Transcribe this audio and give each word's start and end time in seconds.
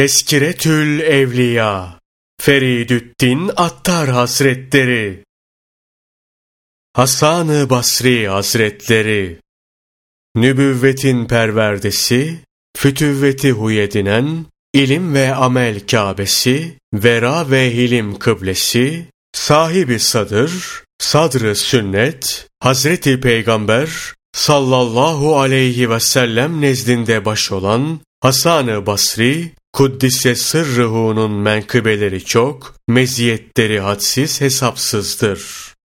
Teskiretül 0.00 1.00
Evliya 1.00 1.98
Feridüddin 2.40 3.50
Attar 3.56 4.08
Hazretleri. 4.08 5.24
Hasan-ı 6.92 7.70
Basri 7.70 8.28
Hazretleri. 8.28 9.40
Nübüvvetin 10.34 11.26
perverdesi, 11.26 12.38
fütüvveti 12.76 13.50
huyedinen, 13.52 14.46
ilim 14.74 15.14
ve 15.14 15.34
amel 15.34 15.86
kâbesi, 15.86 16.78
vera 16.94 17.50
ve 17.50 17.74
hilim 17.74 18.18
kıblesi, 18.18 19.06
sahibi 19.32 19.98
sadır, 19.98 20.84
sadrı 20.98 21.56
sünnet, 21.56 22.48
Hazreti 22.60 23.20
Peygamber 23.20 23.90
sallallahu 24.32 25.38
aleyhi 25.38 25.90
ve 25.90 26.00
sellem 26.00 26.60
nezdinde 26.60 27.24
baş 27.24 27.52
olan 27.52 28.00
Hasan-ı 28.20 28.86
Basri, 28.86 29.59
Kuddise 29.72 30.34
sırrıhu'nun 30.34 31.32
menkıbeleri 31.32 32.24
çok, 32.24 32.74
meziyetleri 32.88 33.80
hadsiz 33.80 34.40
hesapsızdır. 34.40 35.40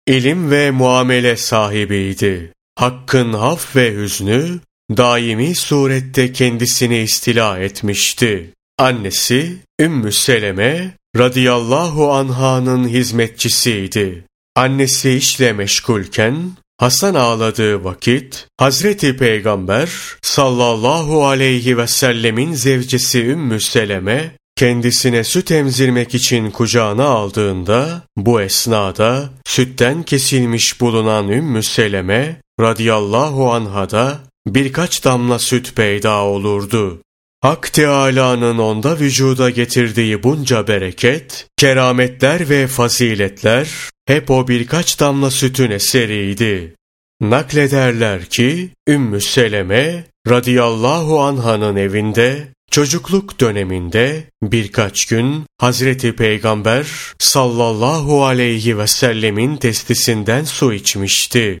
İlim 0.07 0.51
ve 0.51 0.71
muamele 0.71 1.37
sahibiydi. 1.37 2.53
Hakkın 2.75 3.33
haf 3.33 3.75
ve 3.75 3.95
hüznü, 3.95 4.59
daimi 4.97 5.55
surette 5.55 6.33
kendisini 6.33 6.97
istila 6.97 7.59
etmişti. 7.59 8.53
Annesi 8.77 9.57
Ümmü 9.81 10.11
Seleme 10.11 10.93
radıyallahu 11.17 12.11
anhanın 12.11 12.87
hizmetçisiydi. 12.87 14.23
Annesi 14.55 15.11
işle 15.11 15.53
meşgulken 15.53 16.51
Hasan 16.77 17.15
ağladığı 17.15 17.83
vakit 17.83 18.47
Hazreti 18.57 19.17
Peygamber 19.17 19.89
sallallahu 20.21 21.25
aleyhi 21.25 21.77
ve 21.77 21.87
sellemin 21.87 22.53
zevcesi 22.53 23.25
Ümmü 23.25 23.61
Seleme 23.61 24.31
kendisine 24.55 25.23
süt 25.23 25.51
emzirmek 25.51 26.15
için 26.15 26.51
kucağına 26.51 27.05
aldığında 27.05 28.01
bu 28.17 28.41
esnada 28.41 29.29
sütten 29.45 30.03
kesilmiş 30.03 30.81
bulunan 30.81 31.29
Ümmü 31.29 31.63
Seleme 31.63 32.41
radıyallahu 32.61 33.51
anha 33.51 33.89
da 33.89 34.19
birkaç 34.47 35.03
damla 35.03 35.39
süt 35.39 35.75
peyda 35.75 36.23
olurdu. 36.23 37.01
Hak 37.47 37.73
Teâlâ'nın 37.73 38.57
onda 38.57 38.99
vücuda 38.99 39.49
getirdiği 39.49 40.23
bunca 40.23 40.67
bereket, 40.67 41.47
kerametler 41.57 42.49
ve 42.49 42.67
faziletler 42.67 43.69
hep 44.07 44.31
o 44.31 44.47
birkaç 44.47 44.99
damla 44.99 45.31
sütün 45.31 45.71
eseriydi. 45.71 46.75
Naklederler 47.21 48.25
ki 48.25 48.69
Ümmü 48.87 49.21
Seleme 49.21 50.03
radıyallahu 50.27 51.19
anhanın 51.19 51.75
evinde 51.75 52.47
çocukluk 52.71 53.39
döneminde 53.39 54.23
birkaç 54.43 55.05
gün 55.05 55.45
Hazreti 55.57 56.15
Peygamber 56.15 56.87
sallallahu 57.19 58.25
aleyhi 58.25 58.77
ve 58.77 58.87
sellemin 58.87 59.57
testisinden 59.57 60.43
su 60.43 60.73
içmişti. 60.73 61.59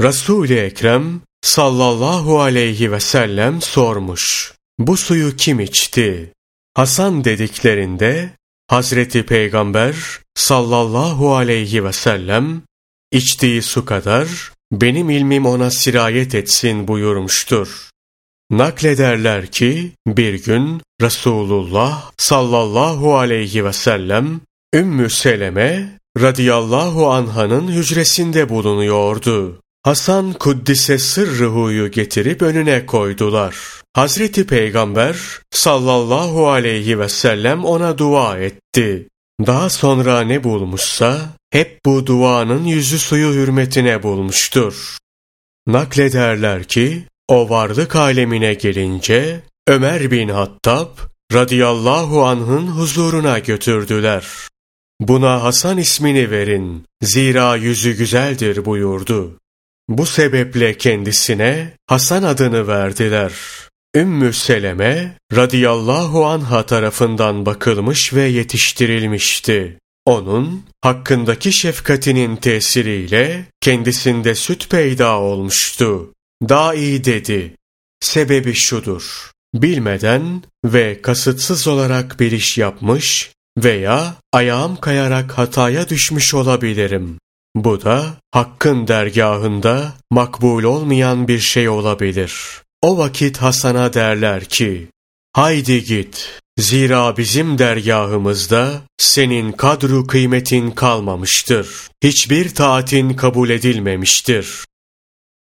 Resul-i 0.00 0.54
Ekrem 0.54 1.20
sallallahu 1.42 2.40
aleyhi 2.40 2.92
ve 2.92 3.00
sellem 3.00 3.62
sormuş. 3.62 4.55
Bu 4.78 4.96
suyu 4.96 5.36
kim 5.36 5.60
içti? 5.60 6.32
Hasan 6.74 7.24
dediklerinde 7.24 8.30
Hazreti 8.68 9.26
Peygamber 9.26 9.96
sallallahu 10.34 11.34
aleyhi 11.34 11.84
ve 11.84 11.92
sellem 11.92 12.62
içtiği 13.12 13.62
su 13.62 13.84
kadar 13.84 14.28
benim 14.72 15.10
ilmim 15.10 15.46
ona 15.46 15.70
sirayet 15.70 16.34
etsin 16.34 16.88
buyurmuştur. 16.88 17.90
Naklederler 18.50 19.46
ki 19.46 19.92
bir 20.06 20.44
gün 20.44 20.80
Resulullah 21.02 22.12
sallallahu 22.16 23.16
aleyhi 23.16 23.64
ve 23.64 23.72
sellem 23.72 24.40
Ümmü 24.74 25.10
Seleme 25.10 25.98
radıyallahu 26.20 27.10
anhanın 27.10 27.68
hücresinde 27.68 28.48
bulunuyordu. 28.48 29.60
Hasan 29.86 30.32
Kuddise 30.32 30.98
sırrıhuyu 30.98 31.90
getirip 31.90 32.42
önüne 32.42 32.86
koydular. 32.86 33.56
Hazreti 33.92 34.46
Peygamber 34.46 35.16
sallallahu 35.50 36.48
aleyhi 36.48 36.98
ve 36.98 37.08
sellem 37.08 37.64
ona 37.64 37.98
dua 37.98 38.38
etti. 38.38 39.08
Daha 39.46 39.70
sonra 39.70 40.20
ne 40.20 40.44
bulmuşsa 40.44 41.34
hep 41.50 41.80
bu 41.84 42.06
duanın 42.06 42.64
yüzü 42.64 42.98
suyu 42.98 43.32
hürmetine 43.32 44.02
bulmuştur. 44.02 44.98
Naklederler 45.66 46.64
ki 46.64 47.04
o 47.28 47.50
varlık 47.50 47.96
alemine 47.96 48.54
gelince 48.54 49.42
Ömer 49.68 50.10
bin 50.10 50.28
Hattab 50.28 50.88
radıyallahu 51.32 52.24
anh'ın 52.24 52.66
huzuruna 52.66 53.38
götürdüler. 53.38 54.26
Buna 55.00 55.42
Hasan 55.42 55.78
ismini 55.78 56.30
verin, 56.30 56.84
zira 57.02 57.56
yüzü 57.56 57.96
güzeldir 57.96 58.64
buyurdu. 58.64 59.38
Bu 59.88 60.06
sebeple 60.06 60.78
kendisine 60.78 61.72
Hasan 61.86 62.22
adını 62.22 62.66
verdiler. 62.66 63.32
Ümmü 63.96 64.32
Seleme 64.32 65.18
radıyallahu 65.34 66.26
anha 66.26 66.66
tarafından 66.66 67.46
bakılmış 67.46 68.14
ve 68.14 68.22
yetiştirilmişti. 68.22 69.78
Onun 70.04 70.64
hakkındaki 70.80 71.52
şefkatinin 71.52 72.36
tesiriyle 72.36 73.44
kendisinde 73.60 74.34
süt 74.34 74.70
peyda 74.70 75.18
olmuştu. 75.18 76.12
Da'i 76.48 77.04
dedi. 77.04 77.54
Sebebi 78.00 78.54
şudur. 78.54 79.30
Bilmeden 79.54 80.42
ve 80.64 81.02
kasıtsız 81.02 81.68
olarak 81.68 82.20
bir 82.20 82.32
iş 82.32 82.58
yapmış 82.58 83.30
veya 83.58 84.14
ayağım 84.32 84.76
kayarak 84.76 85.38
hataya 85.38 85.88
düşmüş 85.88 86.34
olabilirim. 86.34 87.18
Bu 87.56 87.84
da 87.84 88.06
hakkın 88.32 88.88
dergahında 88.88 89.92
makbul 90.10 90.62
olmayan 90.62 91.28
bir 91.28 91.38
şey 91.38 91.68
olabilir. 91.68 92.62
O 92.82 92.98
vakit 92.98 93.36
Hasan'a 93.36 93.92
derler 93.92 94.44
ki, 94.44 94.88
Haydi 95.36 95.84
git, 95.84 96.40
zira 96.58 97.16
bizim 97.16 97.58
dergahımızda 97.58 98.72
senin 98.98 99.52
kadru 99.52 100.06
kıymetin 100.06 100.70
kalmamıştır. 100.70 101.68
Hiçbir 102.04 102.54
taatin 102.54 103.10
kabul 103.10 103.50
edilmemiştir. 103.50 104.64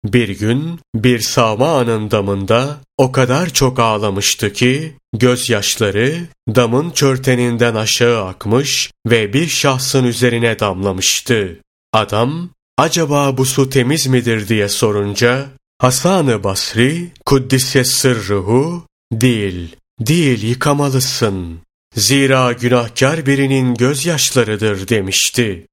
Bir 0.06 0.30
gün 0.30 0.80
bir 0.96 1.20
Sama'nın 1.20 2.12
damında 2.12 2.78
o 2.98 3.12
kadar 3.12 3.50
çok 3.50 3.80
ağlamıştı 3.80 4.54
ki 4.54 4.94
gözyaşları 5.14 6.16
damın 6.56 6.92
çörteninden 6.92 7.76
aşağı 7.76 8.26
akmış 8.26 8.92
ve 9.08 9.34
bir 9.34 9.48
şahsın 9.48 10.04
üzerine 10.04 10.60
damlamıştı. 10.60 11.60
Adam 11.94 12.50
acaba 12.78 13.38
bu 13.38 13.46
su 13.46 13.70
temiz 13.70 14.08
midir 14.08 14.48
diye 14.48 14.70
sorunca 14.70 15.50
Hasan-ı 15.78 16.44
Basri 16.44 17.12
Kuddise 17.26 17.84
sırruhu 17.84 18.88
değil, 19.12 19.76
değil 20.00 20.44
yıkamalısın. 20.44 21.60
Zira 21.96 22.52
günahkar 22.52 23.26
birinin 23.26 23.76
gözyaşlarıdır 23.76 24.88
demişti. 24.88 25.68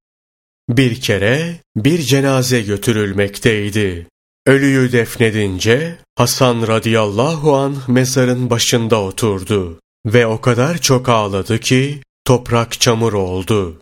Bir 0.69 1.01
kere 1.01 1.61
bir 1.77 1.99
cenaze 1.99 2.63
götürülmekteydi. 2.63 4.07
Ölüyü 4.47 4.93
defnedince 4.93 5.99
Hasan 6.17 6.67
radıyallahu 6.67 7.57
an 7.57 7.77
mezarın 7.89 8.51
başında 8.51 9.01
oturdu 9.01 9.81
ve 10.07 10.27
o 10.27 10.41
kadar 10.41 10.79
çok 10.79 11.09
ağladı 11.09 11.61
ki 11.61 12.01
toprak 12.25 12.81
çamur 12.81 13.13
oldu. 13.13 13.81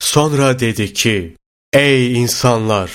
Sonra 0.00 0.58
dedi 0.58 0.92
ki, 0.92 1.36
Ey 1.76 2.12
insanlar! 2.12 2.90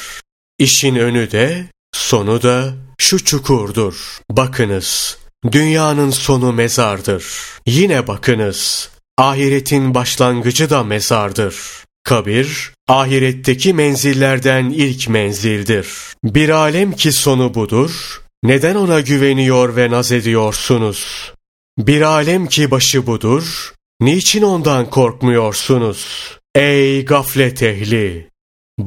işin 0.60 0.96
önü 0.96 1.32
de 1.32 1.66
sonu 1.94 2.42
da 2.42 2.74
şu 2.98 3.24
çukurdur. 3.24 4.20
Bakınız, 4.32 5.18
dünyanın 5.52 6.10
sonu 6.10 6.54
mezardır. 6.54 7.26
Yine 7.66 8.08
bakınız, 8.08 8.90
ahiretin 9.18 9.94
başlangıcı 9.94 10.70
da 10.70 10.84
mezardır. 10.84 11.56
Kabir, 12.04 12.72
ahiretteki 12.88 13.74
menzillerden 13.74 14.70
ilk 14.70 15.10
menzildir. 15.10 15.88
Bir 16.24 16.50
alem 16.50 16.92
ki 16.92 17.12
sonu 17.12 17.54
budur, 17.54 18.22
neden 18.44 18.76
ona 18.76 19.00
güveniyor 19.00 19.76
ve 19.76 19.92
naz 19.92 20.12
ediyorsunuz? 20.12 21.32
Bir 21.78 22.02
alem 22.02 22.48
ki 22.48 22.72
başı 22.72 23.08
budur, 23.08 23.74
niçin 24.00 24.42
ondan 24.42 24.90
korkmuyorsunuz? 24.90 26.08
Ey 26.56 27.06
gaflet 27.06 27.64
ehli! 27.64 28.31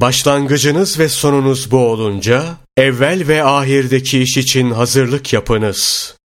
Başlangıcınız 0.01 0.99
ve 0.99 1.09
sonunuz 1.09 1.71
bu 1.71 1.77
olunca, 1.77 2.57
evvel 2.77 3.27
ve 3.27 3.43
ahirdeki 3.43 4.21
iş 4.21 4.37
için 4.37 4.71
hazırlık 4.71 5.33
yapınız. 5.33 6.15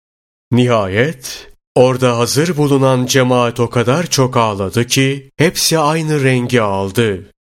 Nihayet, 0.51 1.47
orada 1.75 2.17
hazır 2.17 2.57
bulunan 2.57 3.05
cemaat 3.05 3.59
o 3.59 3.69
kadar 3.69 4.07
çok 4.07 4.37
ağladı 4.37 4.87
ki, 4.87 5.29
hepsi 5.37 5.79
aynı 5.79 6.23
rengi 6.23 6.61
aldı. 6.61 7.31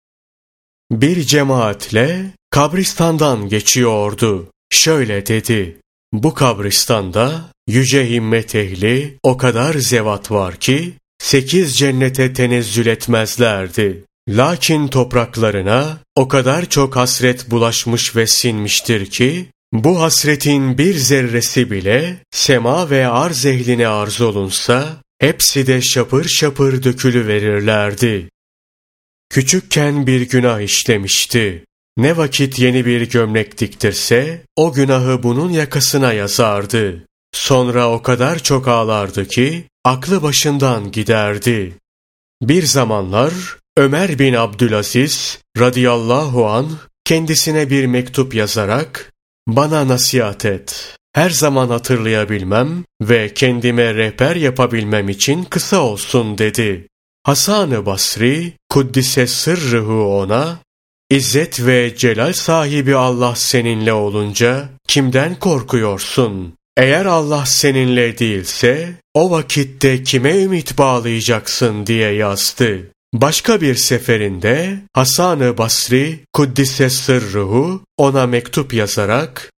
Bir 0.90 1.22
cemaatle 1.22 2.30
kabristandan 2.50 3.48
geçiyordu. 3.48 4.50
Şöyle 4.70 5.26
dedi, 5.26 5.80
bu 6.12 6.34
kabristanda 6.34 7.44
yüce 7.68 8.10
himmet 8.10 8.54
ehli 8.54 9.18
o 9.22 9.36
kadar 9.36 9.74
zevat 9.74 10.30
var 10.30 10.56
ki, 10.56 10.92
sekiz 11.18 11.78
cennete 11.78 12.32
tenezzül 12.32 12.86
etmezlerdi. 12.86 14.04
Lakin 14.28 14.88
topraklarına 14.88 15.98
o 16.14 16.28
kadar 16.28 16.68
çok 16.68 16.96
hasret 16.96 17.50
bulaşmış 17.50 18.16
ve 18.16 18.26
sinmiştir 18.26 19.06
ki, 19.06 19.50
bu 19.72 20.02
hasretin 20.02 20.78
bir 20.78 20.94
zerresi 20.94 21.70
bile 21.70 22.16
sema 22.30 22.90
ve 22.90 23.06
arz 23.06 23.46
ehline 23.46 23.88
arz 23.88 24.20
olunsa, 24.20 24.96
hepsi 25.18 25.66
de 25.66 25.80
şapır 25.80 26.24
şapır 26.24 26.82
dökülü 26.82 27.26
verirlerdi. 27.26 28.30
Küçükken 29.30 30.06
bir 30.06 30.20
günah 30.20 30.60
işlemişti. 30.60 31.64
Ne 31.96 32.16
vakit 32.16 32.58
yeni 32.58 32.86
bir 32.86 33.10
gömlek 33.10 33.58
diktirse, 33.58 34.42
o 34.56 34.72
günahı 34.72 35.22
bunun 35.22 35.50
yakasına 35.50 36.12
yazardı. 36.12 37.06
Sonra 37.32 37.90
o 37.90 38.02
kadar 38.02 38.38
çok 38.38 38.68
ağlardı 38.68 39.28
ki, 39.28 39.64
aklı 39.84 40.22
başından 40.22 40.92
giderdi. 40.92 41.76
Bir 42.42 42.66
zamanlar 42.66 43.32
Ömer 43.76 44.18
bin 44.18 44.34
Abdülaziz 44.34 45.38
radıyallahu 45.58 46.46
an 46.46 46.68
kendisine 47.04 47.70
bir 47.70 47.86
mektup 47.86 48.34
yazarak 48.34 49.12
bana 49.48 49.88
nasihat 49.88 50.44
et. 50.44 50.96
Her 51.12 51.30
zaman 51.30 51.68
hatırlayabilmem 51.68 52.84
ve 53.02 53.34
kendime 53.34 53.94
rehber 53.94 54.36
yapabilmem 54.36 55.08
için 55.08 55.44
kısa 55.44 55.80
olsun 55.80 56.38
dedi. 56.38 56.86
Hasan-ı 57.22 57.86
Basri, 57.86 58.52
Kuddise 58.70 59.26
sırrıhu 59.26 60.18
ona, 60.20 60.58
İzzet 61.10 61.66
ve 61.66 61.96
celal 61.96 62.32
sahibi 62.32 62.96
Allah 62.96 63.34
seninle 63.36 63.92
olunca 63.92 64.68
kimden 64.88 65.34
korkuyorsun? 65.34 66.54
Eğer 66.76 67.04
Allah 67.04 67.46
seninle 67.46 68.18
değilse 68.18 68.92
o 69.14 69.30
vakitte 69.30 70.02
kime 70.02 70.42
ümit 70.42 70.78
bağlayacaksın 70.78 71.86
diye 71.86 72.12
yazdı. 72.12 72.90
Başka 73.14 73.60
bir 73.60 73.74
seferinde 73.74 74.78
Hasan-ı 74.92 75.58
Basri 75.58 76.20
Kuddise 76.32 76.90
sırruhu 76.90 77.80
ona 77.96 78.26
mektup 78.26 78.74
yazarak 78.74 79.52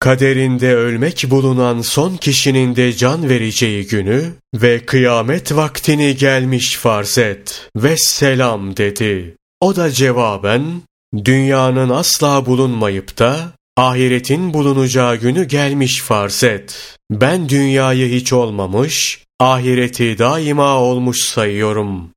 kaderinde 0.00 0.74
ölmek 0.74 1.24
bulunan 1.30 1.80
son 1.80 2.16
kişinin 2.16 2.76
de 2.76 2.92
can 2.92 3.28
vereceği 3.28 3.86
günü 3.86 4.32
ve 4.54 4.86
kıyamet 4.86 5.56
vaktini 5.56 6.16
gelmiş 6.16 6.76
farz 6.76 7.18
et 7.18 7.68
ve 7.76 7.96
selam 7.96 8.76
dedi. 8.76 9.36
O 9.60 9.76
da 9.76 9.90
cevaben 9.90 10.82
dünyanın 11.24 11.88
asla 11.88 12.46
bulunmayıp 12.46 13.18
da 13.18 13.52
ahiretin 13.76 14.54
bulunacağı 14.54 15.16
günü 15.16 15.44
gelmiş 15.44 16.00
farz 16.00 16.44
et. 16.44 16.98
Ben 17.10 17.48
dünyayı 17.48 18.14
hiç 18.14 18.32
olmamış, 18.32 19.24
ahireti 19.40 20.18
daima 20.18 20.78
olmuş 20.78 21.22
sayıyorum. 21.22 22.10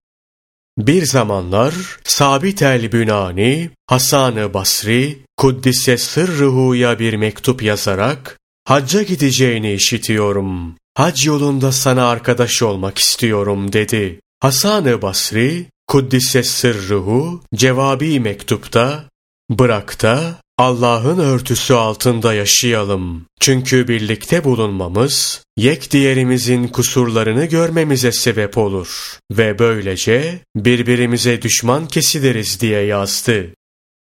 Bir 0.77 1.06
zamanlar 1.06 1.74
Sabit 2.04 2.62
el-Bünani, 2.62 3.69
Hasan-ı 3.88 4.54
Basri, 4.54 5.18
Kuddise 5.38 5.98
sırrıhuya 5.98 7.00
bir 7.00 7.13
mektup 7.13 7.63
yazarak, 7.63 8.39
hacca 8.66 9.01
gideceğini 9.01 9.74
işitiyorum. 9.74 10.75
Hac 10.95 11.25
yolunda 11.25 11.72
sana 11.72 12.07
arkadaş 12.07 12.62
olmak 12.62 12.98
istiyorum 12.98 13.74
dedi. 13.74 14.19
Hasan-ı 14.39 15.01
Basri, 15.01 15.66
Kuddise 15.88 16.44
sırruhu, 16.44 17.42
cevabi 17.56 18.19
mektupta, 18.19 19.10
bırak 19.50 20.04
da 20.04 20.36
Allah'ın 20.57 21.19
örtüsü 21.19 21.73
altında 21.73 22.33
yaşayalım. 22.33 23.25
Çünkü 23.39 23.87
birlikte 23.87 24.43
bulunmamız, 24.43 25.43
yek 25.57 25.91
diğerimizin 25.91 26.67
kusurlarını 26.67 27.45
görmemize 27.45 28.11
sebep 28.11 28.57
olur. 28.57 29.19
Ve 29.31 29.59
böylece 29.59 30.39
birbirimize 30.55 31.41
düşman 31.41 31.87
kesiliriz 31.87 32.59
diye 32.59 32.81
yazdı. 32.81 33.47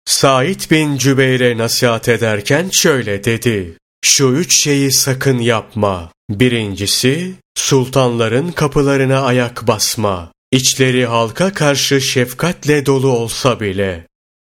Said 0.06 0.70
bin 0.70 0.96
Cübeyr'e 0.96 1.58
nasihat 1.58 2.08
ederken 2.08 2.68
şöyle 2.72 3.24
dedi. 3.24 3.76
Şu 4.04 4.24
üç 4.24 4.62
şeyi 4.62 4.92
sakın 4.92 5.38
yapma. 5.38 6.12
Birincisi, 6.30 7.34
sultanların 7.54 8.52
kapılarına 8.52 9.20
ayak 9.20 9.66
basma. 9.66 10.32
İçleri 10.52 11.06
halka 11.06 11.52
karşı 11.52 12.00
şefkatle 12.00 12.86
dolu 12.86 13.08
olsa 13.08 13.60
bile. 13.60 14.06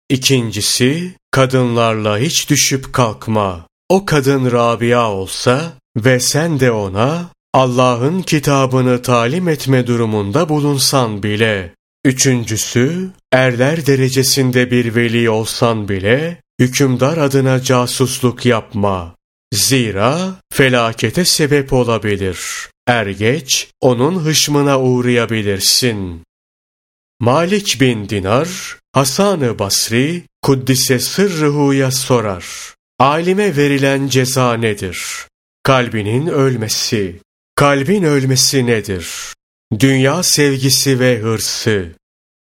İkincisi, 0.09 1.15
kadınlarla 1.37 2.17
hiç 2.17 2.49
düşüp 2.49 2.93
kalkma. 2.93 3.67
O 3.89 4.05
kadın 4.05 4.51
Rabia 4.51 5.11
olsa 5.11 5.73
ve 5.97 6.19
sen 6.19 6.59
de 6.59 6.71
ona 6.71 7.29
Allah'ın 7.53 8.21
kitabını 8.21 9.01
talim 9.01 9.47
etme 9.47 9.87
durumunda 9.87 10.49
bulunsan 10.49 11.23
bile. 11.23 11.73
Üçüncüsü, 12.05 13.09
erler 13.31 13.85
derecesinde 13.85 14.71
bir 14.71 14.95
veli 14.95 15.29
olsan 15.29 15.89
bile, 15.89 16.41
hükümdar 16.59 17.17
adına 17.17 17.63
casusluk 17.63 18.45
yapma. 18.45 19.15
Zira 19.53 20.35
felakete 20.53 21.25
sebep 21.25 21.73
olabilir. 21.73 22.39
Er 22.87 23.07
geç 23.07 23.67
onun 23.81 24.19
hışmına 24.19 24.79
uğrayabilirsin. 24.79 26.26
Malik 27.19 27.81
bin 27.81 28.09
Dinar, 28.09 28.77
Hasan-ı 28.93 29.59
Basri, 29.59 30.23
Kuddise 30.41 30.99
sırrıhuya 30.99 31.91
sorar. 31.91 32.45
Alime 32.99 33.57
verilen 33.57 34.07
ceza 34.07 34.53
nedir? 34.53 35.27
Kalbinin 35.63 36.27
ölmesi. 36.27 37.19
Kalbin 37.55 38.03
ölmesi 38.03 38.65
nedir? 38.65 39.07
Dünya 39.79 40.23
sevgisi 40.23 40.99
ve 40.99 41.19
hırsı. 41.19 41.89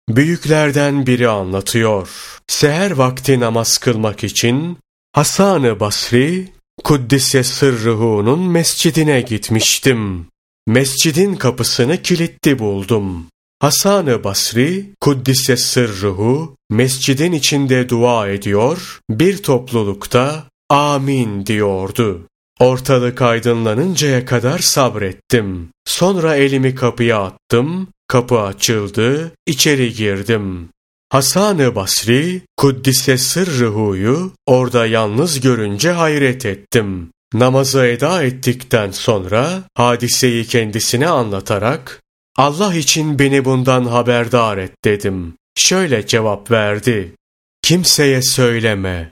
Büyüklerden 0.09 1.07
biri 1.07 1.27
anlatıyor. 1.27 2.09
Seher 2.47 2.91
vakti 2.91 3.39
namaz 3.39 3.77
kılmak 3.77 4.23
için 4.23 4.77
Hasan-ı 5.13 5.79
Basri, 5.79 6.47
Kuddise 6.83 7.43
sırrıhu'nun 7.43 8.51
mescidine 8.51 9.21
gitmiştim. 9.21 10.27
Mescidin 10.67 11.35
kapısını 11.35 12.01
kilitli 12.01 12.59
buldum. 12.59 13.27
Hasan-ı 13.59 14.23
Basri, 14.23 14.85
Kuddise 15.01 15.57
sırruhu, 15.57 16.55
mescidin 16.69 17.31
içinde 17.31 17.89
dua 17.89 18.29
ediyor, 18.29 18.99
bir 19.09 19.43
toplulukta 19.43 20.43
amin 20.69 21.45
diyordu. 21.45 22.27
Ortalık 22.59 23.21
aydınlanıncaya 23.21 24.25
kadar 24.25 24.59
sabrettim. 24.59 25.69
Sonra 25.85 26.35
elimi 26.35 26.75
kapıya 26.75 27.23
attım, 27.23 27.87
kapı 28.07 28.39
açıldı, 28.39 29.31
içeri 29.45 29.93
girdim. 29.93 30.69
Hasan-ı 31.09 31.75
Basri, 31.75 32.41
Kuddise 32.57 33.17
sırrıhuyu 33.17 34.31
orada 34.45 34.85
yalnız 34.85 35.39
görünce 35.39 35.91
hayret 35.91 36.45
ettim. 36.45 37.11
Namazı 37.33 37.85
eda 37.85 38.23
ettikten 38.23 38.91
sonra 38.91 39.63
hadiseyi 39.73 40.45
kendisine 40.45 41.07
anlatarak 41.07 42.01
Allah 42.37 42.73
için 42.73 43.19
beni 43.19 43.45
bundan 43.45 43.85
haberdar 43.85 44.57
et 44.57 44.71
dedim. 44.85 45.33
Şöyle 45.55 46.07
cevap 46.07 46.51
verdi. 46.51 47.15
Kimseye 47.61 48.21
söyleme. 48.21 49.11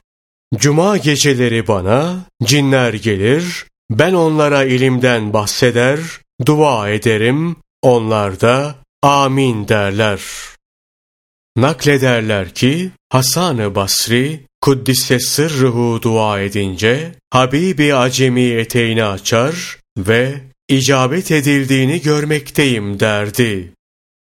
Cuma 0.56 0.98
geceleri 0.98 1.68
bana 1.68 2.26
cinler 2.44 2.94
gelir, 2.94 3.66
ben 3.90 4.14
onlara 4.14 4.64
ilimden 4.64 5.34
bahseder, 5.34 6.00
dua 6.46 6.90
ederim, 6.90 7.56
onlar 7.82 8.42
da 8.42 8.76
amin 9.02 9.68
derler. 9.68 10.22
Naklederler 11.58 12.54
ki 12.54 12.92
Hasan-ı 13.10 13.76
Basri 13.76 14.46
Kuddise 14.62 15.20
sırrıhu 15.20 16.00
dua 16.02 16.42
edince 16.42 17.12
Habibi 17.30 17.96
Acemi 17.96 18.46
eteğini 18.50 19.04
açar 19.04 19.78
ve 19.98 20.42
icabet 20.70 21.32
edildiğini 21.32 22.02
görmekteyim 22.02 23.00
derdi. 23.00 23.74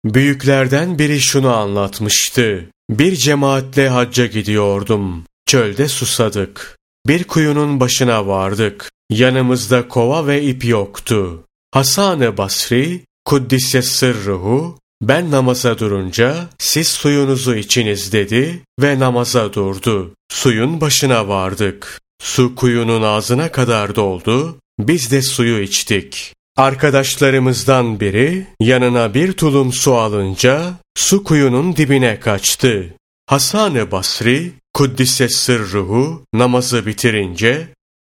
Büyüklerden 0.04 0.98
biri 0.98 1.20
şunu 1.20 1.56
anlatmıştı. 1.56 2.70
Bir 2.90 3.16
cemaatle 3.16 3.88
hacca 3.88 4.26
gidiyordum. 4.26 5.24
Çölde 5.46 5.88
susadık. 5.88 6.78
Bir 7.06 7.24
kuyunun 7.24 7.80
başına 7.80 8.26
vardık. 8.26 8.90
Yanımızda 9.10 9.88
kova 9.88 10.26
ve 10.26 10.42
ip 10.42 10.64
yoktu. 10.64 11.44
Hasan-ı 11.72 12.36
Basri, 12.36 13.00
Kuddise 13.24 13.82
sırruhu, 13.82 14.78
ben 15.02 15.30
namaza 15.30 15.78
durunca 15.78 16.48
siz 16.58 16.88
suyunuzu 16.88 17.54
içiniz 17.54 18.12
dedi 18.12 18.62
ve 18.80 18.98
namaza 18.98 19.52
durdu. 19.52 20.14
Suyun 20.30 20.80
başına 20.80 21.28
vardık. 21.28 22.00
Su 22.22 22.54
kuyunun 22.54 23.02
ağzına 23.02 23.52
kadar 23.52 23.96
doldu 23.96 24.59
biz 24.88 25.10
de 25.10 25.22
suyu 25.22 25.60
içtik. 25.62 26.34
Arkadaşlarımızdan 26.56 28.00
biri 28.00 28.46
yanına 28.60 29.14
bir 29.14 29.32
tulum 29.32 29.72
su 29.72 29.94
alınca 29.94 30.72
su 30.96 31.24
kuyunun 31.24 31.76
dibine 31.76 32.20
kaçtı. 32.20 32.94
Hasan-ı 33.26 33.90
Basri, 33.90 34.52
Kuddise 34.74 35.28
sırruhu 35.28 36.24
namazı 36.34 36.86
bitirince 36.86 37.68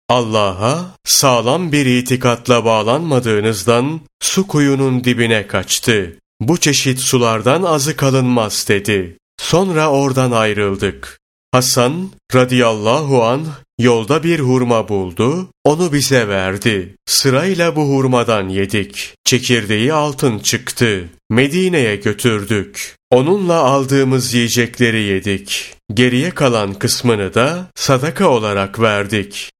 Allah'a 0.09 0.95
sağlam 1.05 1.71
bir 1.71 1.86
itikatla 1.86 2.65
bağlanmadığınızdan 2.65 4.01
su 4.21 4.47
kuyunun 4.47 5.03
dibine 5.03 5.47
kaçtı. 5.47 6.19
Bu 6.41 6.57
çeşit 6.57 7.00
sulardan 7.00 7.63
azı 7.63 7.95
kalınmaz 7.95 8.65
dedi. 8.69 9.17
Sonra 9.39 9.91
oradan 9.91 10.31
ayrıldık. 10.31 11.19
Hasan 11.51 12.12
radıyallahu 12.33 13.24
an 13.24 13.45
yolda 13.79 14.24
bir 14.24 14.39
hurma 14.39 14.89
buldu, 14.89 15.48
onu 15.63 15.93
bize 15.93 16.27
verdi. 16.27 16.96
Sırayla 17.05 17.75
bu 17.75 17.81
hurmadan 17.81 18.50
yedik. 18.50 19.13
Çekirdeği 19.25 19.93
altın 19.93 20.39
çıktı. 20.39 21.10
Medine'ye 21.29 21.96
götürdük. 21.96 22.96
Onunla 23.12 23.55
aldığımız 23.55 24.34
yiyecekleri 24.34 25.03
yedik. 25.03 25.75
Geriye 25.93 26.31
kalan 26.31 26.74
kısmını 26.74 27.34
da 27.34 27.67
sadaka 27.75 28.29
olarak 28.29 28.79
verdik. 28.79 29.51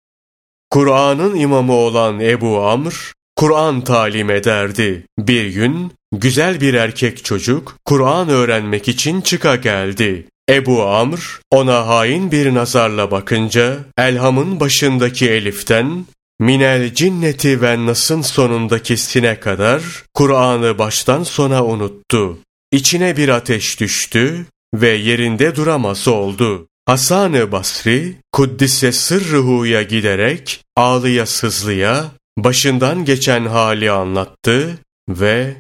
Kur'an'ın 0.70 1.36
imamı 1.36 1.74
olan 1.74 2.20
Ebu 2.20 2.62
Amr, 2.62 3.14
Kur'an 3.36 3.84
talim 3.84 4.30
ederdi. 4.30 5.06
Bir 5.20 5.48
gün 5.48 5.92
güzel 6.12 6.62
bir 6.62 6.74
erkek 6.74 7.26
çocuk 7.26 7.76
Kur'an 7.86 8.30
öğrenmek 8.30 8.88
için 8.88 9.22
çıka 9.22 9.56
geldi. 9.56 10.28
Ebu 10.50 10.84
Amr 10.84 11.40
ona 11.52 11.88
hain 11.88 12.32
bir 12.32 12.54
nazarla 12.54 13.12
bakınca 13.12 13.78
Elham'ın 13.98 14.60
başındaki 14.60 15.30
eliften 15.30 16.06
Minel 16.40 16.94
cinneti 16.94 17.62
ve 17.62 17.86
nasın 17.86 18.22
sonundaki 18.22 18.98
sine 18.98 19.40
kadar 19.40 19.82
Kur'an'ı 20.14 20.78
baştan 20.78 21.24
sona 21.24 21.66
unuttu. 21.66 22.38
İçine 22.72 23.18
bir 23.18 23.30
ateş 23.30 23.80
düştü 23.80 24.46
ve 24.74 24.90
yerinde 24.90 25.56
duramaz 25.56 26.08
oldu. 26.08 26.68
Hasan-ı 26.86 27.52
Basri, 27.52 28.16
Kuddise 28.32 28.92
sırrıhuya 28.92 29.82
giderek 29.82 30.62
ağlıya 30.76 31.26
sızlıya 31.26 32.12
başından 32.38 33.06
geçen 33.06 33.46
hali 33.46 33.92
anlattı 33.92 34.78
ve 35.10 35.56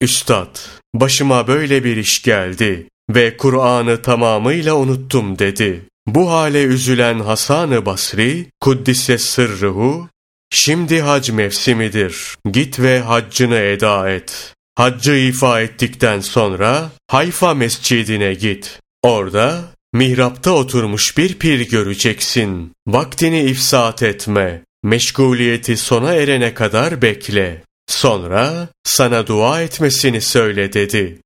Üstad, 0.00 0.58
başıma 0.94 1.46
böyle 1.46 1.84
bir 1.84 1.96
iş 1.96 2.22
geldi 2.22 2.88
ve 3.10 3.36
Kur'an'ı 3.36 4.02
tamamıyla 4.02 4.74
unuttum 4.74 5.38
dedi. 5.38 5.84
Bu 6.06 6.30
hale 6.30 6.62
üzülen 6.62 7.20
Hasan-ı 7.20 7.86
Basri, 7.86 8.46
Kuddise 8.60 9.18
sırrıhu, 9.18 10.08
şimdi 10.50 11.00
hac 11.00 11.30
mevsimidir, 11.30 12.36
git 12.50 12.80
ve 12.80 13.00
haccını 13.00 13.56
eda 13.56 14.10
et. 14.10 14.54
Haccı 14.76 15.14
ifa 15.16 15.60
ettikten 15.60 16.20
sonra 16.20 16.90
Hayfa 17.08 17.54
mescidine 17.54 18.34
git. 18.34 18.80
Orada 19.02 19.60
mihrapta 19.92 20.50
oturmuş 20.50 21.18
bir 21.18 21.34
pir 21.34 21.70
göreceksin. 21.70 22.72
Vaktini 22.86 23.40
ifsat 23.40 24.02
etme. 24.02 24.62
Meşguliyeti 24.82 25.76
sona 25.76 26.14
erene 26.14 26.54
kadar 26.54 27.02
bekle. 27.02 27.62
Sonra 27.86 28.68
sana 28.84 29.26
dua 29.26 29.62
etmesini 29.62 30.20
söyle 30.20 30.72
dedi. 30.72 31.18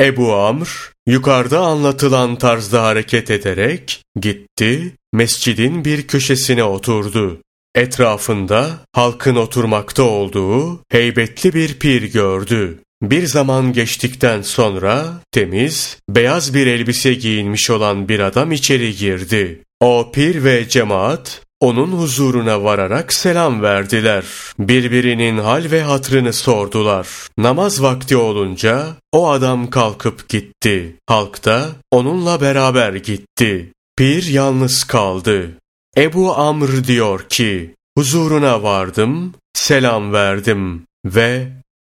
Ebu 0.00 0.34
Amr 0.34 0.92
yukarıda 1.06 1.60
anlatılan 1.60 2.36
tarzda 2.36 2.82
hareket 2.84 3.30
ederek 3.30 4.02
gitti, 4.20 4.92
mescidin 5.12 5.84
bir 5.84 6.06
köşesine 6.06 6.64
oturdu. 6.64 7.40
Etrafında 7.74 8.70
halkın 8.92 9.36
oturmakta 9.36 10.02
olduğu 10.02 10.80
heybetli 10.88 11.54
bir 11.54 11.78
pir 11.78 12.12
gördü. 12.12 12.78
Bir 13.02 13.26
zaman 13.26 13.72
geçtikten 13.72 14.42
sonra 14.42 15.20
temiz, 15.32 15.98
beyaz 16.08 16.54
bir 16.54 16.66
elbise 16.66 17.14
giyinmiş 17.14 17.70
olan 17.70 18.08
bir 18.08 18.20
adam 18.20 18.52
içeri 18.52 18.96
girdi. 18.96 19.62
O 19.80 20.12
pir 20.12 20.44
ve 20.44 20.68
cemaat 20.68 21.42
onun 21.62 21.92
huzuruna 21.92 22.64
vararak 22.64 23.12
selam 23.12 23.62
verdiler. 23.62 24.24
Birbirinin 24.58 25.38
hal 25.38 25.70
ve 25.70 25.82
hatrını 25.82 26.32
sordular. 26.32 27.08
Namaz 27.38 27.82
vakti 27.82 28.16
olunca 28.16 28.86
o 29.12 29.30
adam 29.30 29.70
kalkıp 29.70 30.28
gitti. 30.28 30.96
Halk 31.06 31.44
da 31.44 31.68
onunla 31.90 32.40
beraber 32.40 32.94
gitti. 32.94 33.72
Pir 33.96 34.26
yalnız 34.26 34.84
kaldı. 34.84 35.50
Ebu 35.96 36.34
Amr 36.36 36.84
diyor 36.84 37.28
ki, 37.28 37.74
huzuruna 37.98 38.62
vardım, 38.62 39.34
selam 39.54 40.12
verdim 40.12 40.82
ve 41.04 41.48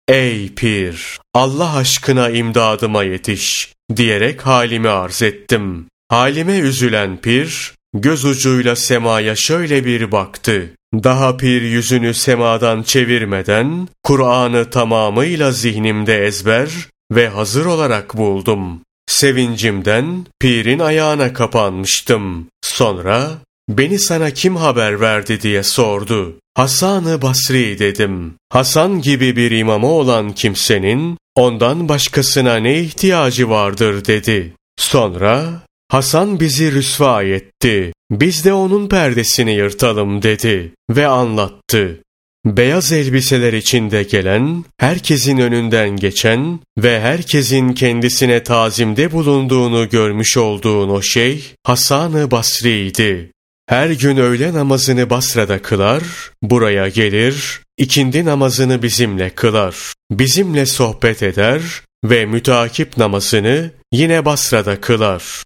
Ey 0.07 0.53
pir! 0.53 1.19
Allah 1.33 1.75
aşkına 1.75 2.29
imdadıma 2.29 3.03
yetiş! 3.03 3.73
diyerek 3.95 4.41
halimi 4.45 4.89
arz 4.89 5.21
ettim. 5.21 5.85
Halime 6.09 6.57
üzülen 6.57 7.17
pir, 7.17 7.73
göz 7.93 8.25
ucuyla 8.25 8.75
semaya 8.75 9.35
şöyle 9.35 9.85
bir 9.85 10.11
baktı. 10.11 10.69
Daha 10.93 11.37
pir 11.37 11.61
yüzünü 11.61 12.13
semadan 12.13 12.83
çevirmeden, 12.83 13.87
Kur'an'ı 14.03 14.69
tamamıyla 14.69 15.51
zihnimde 15.51 16.25
ezber 16.25 16.69
ve 17.11 17.27
hazır 17.27 17.65
olarak 17.65 18.17
buldum. 18.17 18.81
Sevincimden 19.07 20.25
pirin 20.39 20.79
ayağına 20.79 21.33
kapanmıştım. 21.33 22.47
Sonra 22.61 23.31
beni 23.69 23.99
sana 23.99 24.31
kim 24.31 24.55
haber 24.55 25.01
verdi 25.01 25.41
diye 25.41 25.63
sordu. 25.63 26.35
Hasan-ı 26.55 27.21
Basri 27.21 27.79
dedim. 27.79 28.33
Hasan 28.49 29.01
gibi 29.01 29.35
bir 29.35 29.51
imamı 29.51 29.87
olan 29.87 30.31
kimsenin 30.31 31.17
ondan 31.35 31.89
başkasına 31.89 32.55
ne 32.55 32.79
ihtiyacı 32.79 33.49
vardır 33.49 34.05
dedi. 34.05 34.53
Sonra 34.77 35.61
Hasan 35.91 36.39
bizi 36.39 36.71
rüsva 36.71 37.23
etti. 37.23 37.93
Biz 38.11 38.45
de 38.45 38.53
onun 38.53 38.87
perdesini 38.89 39.51
yırtalım 39.51 40.21
dedi 40.21 40.73
ve 40.89 41.07
anlattı. 41.07 42.03
Beyaz 42.45 42.91
elbiseler 42.91 43.53
içinde 43.53 44.03
gelen, 44.03 44.65
herkesin 44.77 45.37
önünden 45.37 45.89
geçen 45.89 46.59
ve 46.77 47.01
herkesin 47.01 47.73
kendisine 47.73 48.43
tazimde 48.43 49.11
bulunduğunu 49.11 49.89
görmüş 49.89 50.37
olduğun 50.37 50.89
o 50.89 51.01
şey 51.01 51.43
Hasan-ı 51.63 52.31
Basri'ydi. 52.31 53.31
Her 53.69 53.89
gün 53.89 54.17
öğle 54.17 54.53
namazını 54.53 55.09
Basra'da 55.09 55.61
kılar, 55.61 56.03
buraya 56.43 56.87
gelir, 56.87 57.61
ikindi 57.77 58.25
namazını 58.25 58.83
bizimle 58.83 59.29
kılar. 59.29 59.75
Bizimle 60.11 60.65
sohbet 60.65 61.23
eder 61.23 61.61
ve 62.03 62.25
mütakip 62.25 62.97
namazını 62.97 63.71
yine 63.91 64.25
Basra'da 64.25 64.81
kılar. 64.81 65.43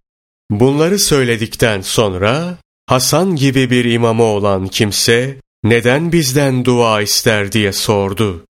Bunları 0.51 0.99
söyledikten 0.99 1.81
sonra 1.81 2.57
Hasan 2.87 3.35
gibi 3.35 3.69
bir 3.69 3.85
imamı 3.85 4.23
olan 4.23 4.67
kimse 4.67 5.37
neden 5.63 6.11
bizden 6.11 6.65
dua 6.65 7.01
ister 7.01 7.51
diye 7.51 7.73
sordu. 7.73 8.45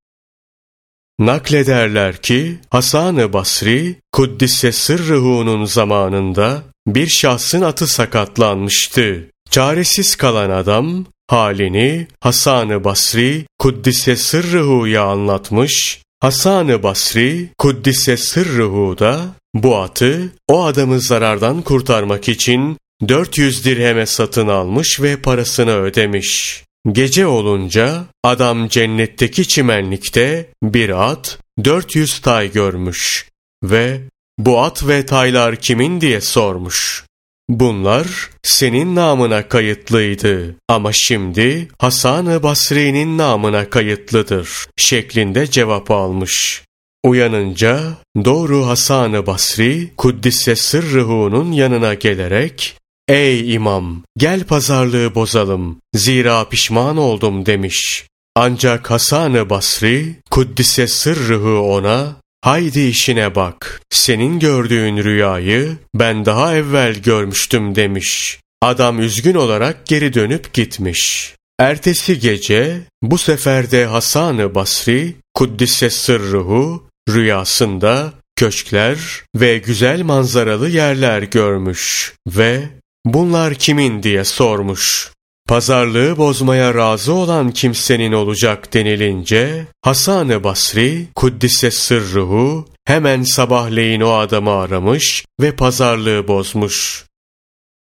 Naklederler 1.20 2.22
ki 2.22 2.60
Hasan-ı 2.70 3.34
Basri 3.34 3.96
Kuddise 4.12 4.72
Sırrıhu'nun 4.72 5.66
zamanında 5.66 6.64
bir 6.88 7.08
şahsın 7.08 7.62
atı 7.62 7.88
sakatlanmıştı. 7.88 9.32
Çaresiz 9.50 10.16
kalan 10.16 10.50
adam 10.50 11.06
halini 11.28 12.08
Hasan-ı 12.20 12.84
Basri 12.84 13.46
Kuddise 13.60 14.16
Sırrıhu'ya 14.16 15.04
anlatmış. 15.04 16.02
Hasan-ı 16.20 16.84
Basri 16.84 17.50
Kuddise 17.58 18.18
Sırrıhu 18.18 18.98
da 19.00 19.26
bu 19.56 19.78
atı 19.78 20.32
o 20.48 20.64
adamı 20.64 21.02
zarardan 21.02 21.62
kurtarmak 21.62 22.30
için 22.30 22.78
400 23.08 23.66
dirheme 23.66 24.06
satın 24.06 24.48
almış 24.48 25.02
ve 25.02 25.22
parasını 25.22 25.76
ödemiş. 25.76 26.64
Gece 26.92 27.28
olunca 27.28 28.06
adam 28.24 28.68
cennetteki 28.68 29.48
çimenlikte 29.48 30.50
bir 30.64 31.10
at 31.10 31.40
400 31.64 32.20
tay 32.20 32.52
görmüş 32.52 33.30
ve 33.64 34.02
bu 34.40 34.62
at 34.62 34.88
ve 34.88 35.06
taylar 35.06 35.56
kimin 35.56 36.02
diye 36.02 36.22
sormuş. 36.22 37.06
Bunlar 37.50 38.30
senin 38.44 38.96
namına 38.96 39.48
kayıtlıydı 39.48 40.56
ama 40.68 40.94
şimdi 40.94 41.68
Hasan-ı 41.80 42.44
Basri'nin 42.44 43.18
namına 43.18 43.70
kayıtlıdır 43.70 44.50
şeklinde 44.78 45.48
cevap 45.48 45.92
almış. 45.92 46.64
Uyanınca 47.06 47.80
doğru 48.26 48.68
Hasan-ı 48.68 49.26
Basri 49.26 49.92
Kuddise 49.98 50.56
Sırrıhu'nun 50.56 51.52
yanına 51.52 51.94
gelerek 51.94 52.78
Ey 53.08 53.54
imam 53.54 54.04
gel 54.18 54.44
pazarlığı 54.44 55.16
bozalım 55.16 55.80
zira 55.96 56.50
pişman 56.50 56.98
oldum 56.98 57.46
demiş. 57.46 58.08
Ancak 58.36 58.92
Hasan-ı 58.92 59.50
Basri 59.50 60.16
Kuddise 60.32 60.88
Sırrıhu 60.88 61.60
ona 61.76 62.16
Haydi 62.42 62.80
işine 62.80 63.36
bak. 63.36 63.82
Senin 63.90 64.40
gördüğün 64.40 64.98
rüyayı 64.98 65.78
ben 65.96 66.26
daha 66.26 66.56
evvel 66.56 66.96
görmüştüm 66.96 67.76
demiş. 67.76 68.40
Adam 68.62 69.00
üzgün 69.00 69.36
olarak 69.36 69.86
geri 69.88 70.14
dönüp 70.14 70.54
gitmiş. 70.54 71.34
Ertesi 71.60 72.20
gece 72.20 72.82
bu 73.02 73.18
sefer 73.18 73.72
de 73.72 73.86
Hasan-ı 73.86 74.56
Basri 74.56 75.16
Kuddise 75.34 75.90
sırruhu 75.90 76.86
rüyasında 77.10 78.14
köşkler 78.36 78.98
ve 79.36 79.58
güzel 79.58 80.02
manzaralı 80.02 80.70
yerler 80.70 81.22
görmüş 81.22 82.14
ve 82.28 82.70
bunlar 83.06 83.54
kimin 83.54 84.04
diye 84.04 84.24
sormuş. 84.24 85.12
Pazarlığı 85.48 86.18
bozmaya 86.18 86.74
razı 86.74 87.14
olan 87.14 87.52
kimsenin 87.52 88.12
olacak 88.12 88.74
denilince, 88.74 89.66
Hasan-ı 89.82 90.44
Basri, 90.44 91.08
Kuddise 91.16 91.72
sırruhu, 91.72 92.66
hemen 92.86 93.24
sabahleyin 93.24 94.02
o 94.02 94.12
adamı 94.12 94.52
aramış 94.52 95.26
ve 95.42 95.56
pazarlığı 95.56 96.28
bozmuş. 96.28 97.06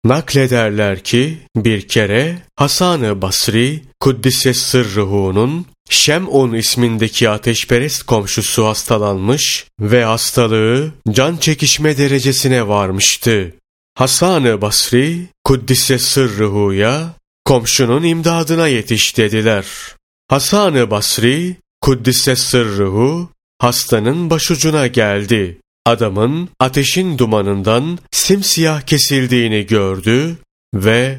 Naklederler 0.04 1.04
ki 1.04 1.38
bir 1.56 1.88
kere 1.88 2.38
Hasan-ı 2.56 3.23
Basri 3.23 3.83
Kuddise 4.00 4.54
Sırruhu'nun 4.54 5.66
Şem'un 5.90 6.52
ismindeki 6.52 7.30
ateşperest 7.30 8.02
komşusu 8.02 8.66
hastalanmış 8.66 9.66
ve 9.80 10.04
hastalığı 10.04 10.92
can 11.10 11.36
çekişme 11.36 11.98
derecesine 11.98 12.68
varmıştı. 12.68 13.54
Hasan-ı 13.94 14.60
Basri 14.60 15.28
Kuddise 15.44 15.98
Sırruhu'ya 15.98 17.14
komşunun 17.44 18.02
imdadına 18.02 18.68
yetiş 18.68 19.16
dediler. 19.16 19.66
Hasan-ı 20.28 20.90
Basri 20.90 21.56
Kuddise 21.80 22.36
Sırruhu 22.36 23.30
hastanın 23.58 24.30
başucuna 24.30 24.86
geldi. 24.86 25.58
Adamın 25.86 26.48
ateşin 26.60 27.18
dumanından 27.18 27.98
simsiyah 28.12 28.80
kesildiğini 28.80 29.66
gördü 29.66 30.36
ve 30.74 31.18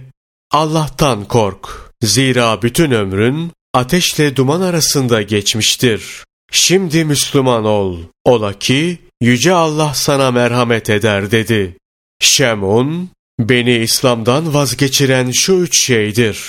Allah'tan 0.51 1.25
kork. 1.25 1.91
Zira 2.03 2.61
bütün 2.61 2.91
ömrün 2.91 3.51
ateşle 3.75 4.35
duman 4.35 4.61
arasında 4.61 5.21
geçmiştir. 5.21 6.23
Şimdi 6.51 7.05
Müslüman 7.05 7.65
ol. 7.65 7.97
Ola 8.25 8.59
ki 8.59 8.99
Yüce 9.21 9.53
Allah 9.53 9.93
sana 9.93 10.31
merhamet 10.31 10.89
eder 10.89 11.31
dedi. 11.31 11.77
Şemun, 12.19 13.09
beni 13.39 13.77
İslam'dan 13.77 14.53
vazgeçiren 14.53 15.31
şu 15.31 15.53
üç 15.53 15.85
şeydir. 15.85 16.39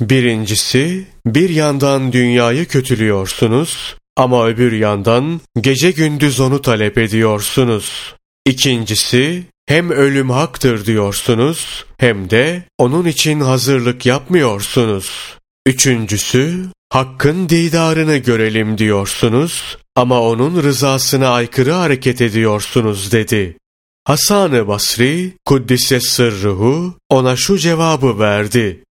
Birincisi, 0.00 1.06
bir 1.26 1.50
yandan 1.50 2.12
dünyayı 2.12 2.68
kötülüyorsunuz, 2.68 3.96
ama 4.16 4.46
öbür 4.46 4.72
yandan 4.72 5.40
gece 5.60 5.90
gündüz 5.90 6.40
onu 6.40 6.62
talep 6.62 6.98
ediyorsunuz. 6.98 8.14
İkincisi, 8.46 9.42
hem 9.66 9.90
ölüm 9.90 10.30
haktır 10.30 10.86
diyorsunuz 10.86 11.84
hem 11.98 12.30
de 12.30 12.62
onun 12.78 13.06
için 13.06 13.40
hazırlık 13.40 14.06
yapmıyorsunuz. 14.06 15.36
Üçüncüsü, 15.66 16.64
hakkın 16.88 17.48
didarını 17.48 18.16
görelim 18.16 18.78
diyorsunuz 18.78 19.78
ama 19.96 20.20
onun 20.20 20.62
rızasına 20.62 21.28
aykırı 21.28 21.72
hareket 21.72 22.20
ediyorsunuz 22.20 23.12
dedi. 23.12 23.56
Hasan-ı 24.04 24.68
Basri, 24.68 25.32
Kuddise 25.44 26.00
sırruhu 26.00 26.94
ona 27.10 27.36
şu 27.36 27.58
cevabı 27.58 28.18
verdi. 28.18 28.84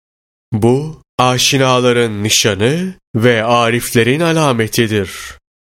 Bu, 0.53 1.01
aşinaların 1.19 2.23
nişanı 2.23 2.93
ve 3.15 3.43
ariflerin 3.43 4.19
alametidir. 4.19 5.12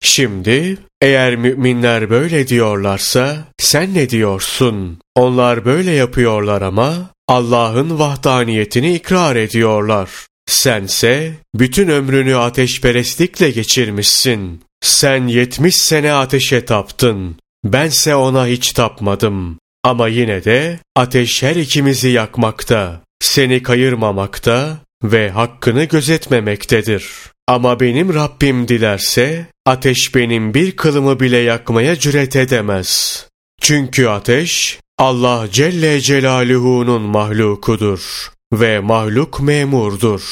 Şimdi 0.02 0.78
eğer 1.00 1.37
müminler 1.37 2.11
böyle 2.11 2.49
diyorlarsa 2.49 3.44
sen 3.58 3.94
ne 3.94 4.11
diyorsun? 4.11 4.99
Onlar 5.14 5.64
böyle 5.64 5.90
yapıyorlar 5.90 6.62
ama 6.62 7.11
Allah'ın 7.28 7.99
vahdaniyetini 7.99 8.94
ikrar 8.94 9.37
ediyorlar. 9.37 10.11
Sense 10.49 11.33
bütün 11.55 11.88
ömrünü 11.88 12.37
ateşperestlikle 12.37 13.50
geçirmişsin. 13.50 14.62
Sen 14.81 15.26
yetmiş 15.26 15.76
sene 15.76 16.12
ateşe 16.12 16.64
taptın. 16.64 17.37
Bense 17.64 18.14
ona 18.14 18.47
hiç 18.47 18.73
tapmadım. 18.73 19.59
Ama 19.85 20.09
yine 20.09 20.45
de 20.45 20.78
ateş 20.97 21.43
her 21.43 21.57
ikimizi 21.57 22.09
yakmakta, 22.09 23.00
seni 23.21 23.62
kayırmamakta 23.62 24.78
ve 25.05 25.31
hakkını 25.31 25.85
gözetmemektedir. 25.85 27.07
Ama 27.47 27.81
benim 27.81 28.14
Rabbim 28.14 28.69
dilerse 28.69 29.47
ateş 29.67 30.14
benim 30.14 30.55
bir 30.55 30.76
kılımı 30.76 31.21
bile 31.21 31.37
yakmaya 31.37 31.97
cüret 31.97 32.37
edemez. 32.37 33.26
Çünkü 33.61 34.07
ateş 34.07 34.78
Allah 34.99 35.46
Celle 35.53 36.01
Celaluhu'nun 36.01 37.03
mahlukudur 37.03 38.31
ve 38.52 38.80
mahluk 38.80 39.40
memurdur. 39.40 40.22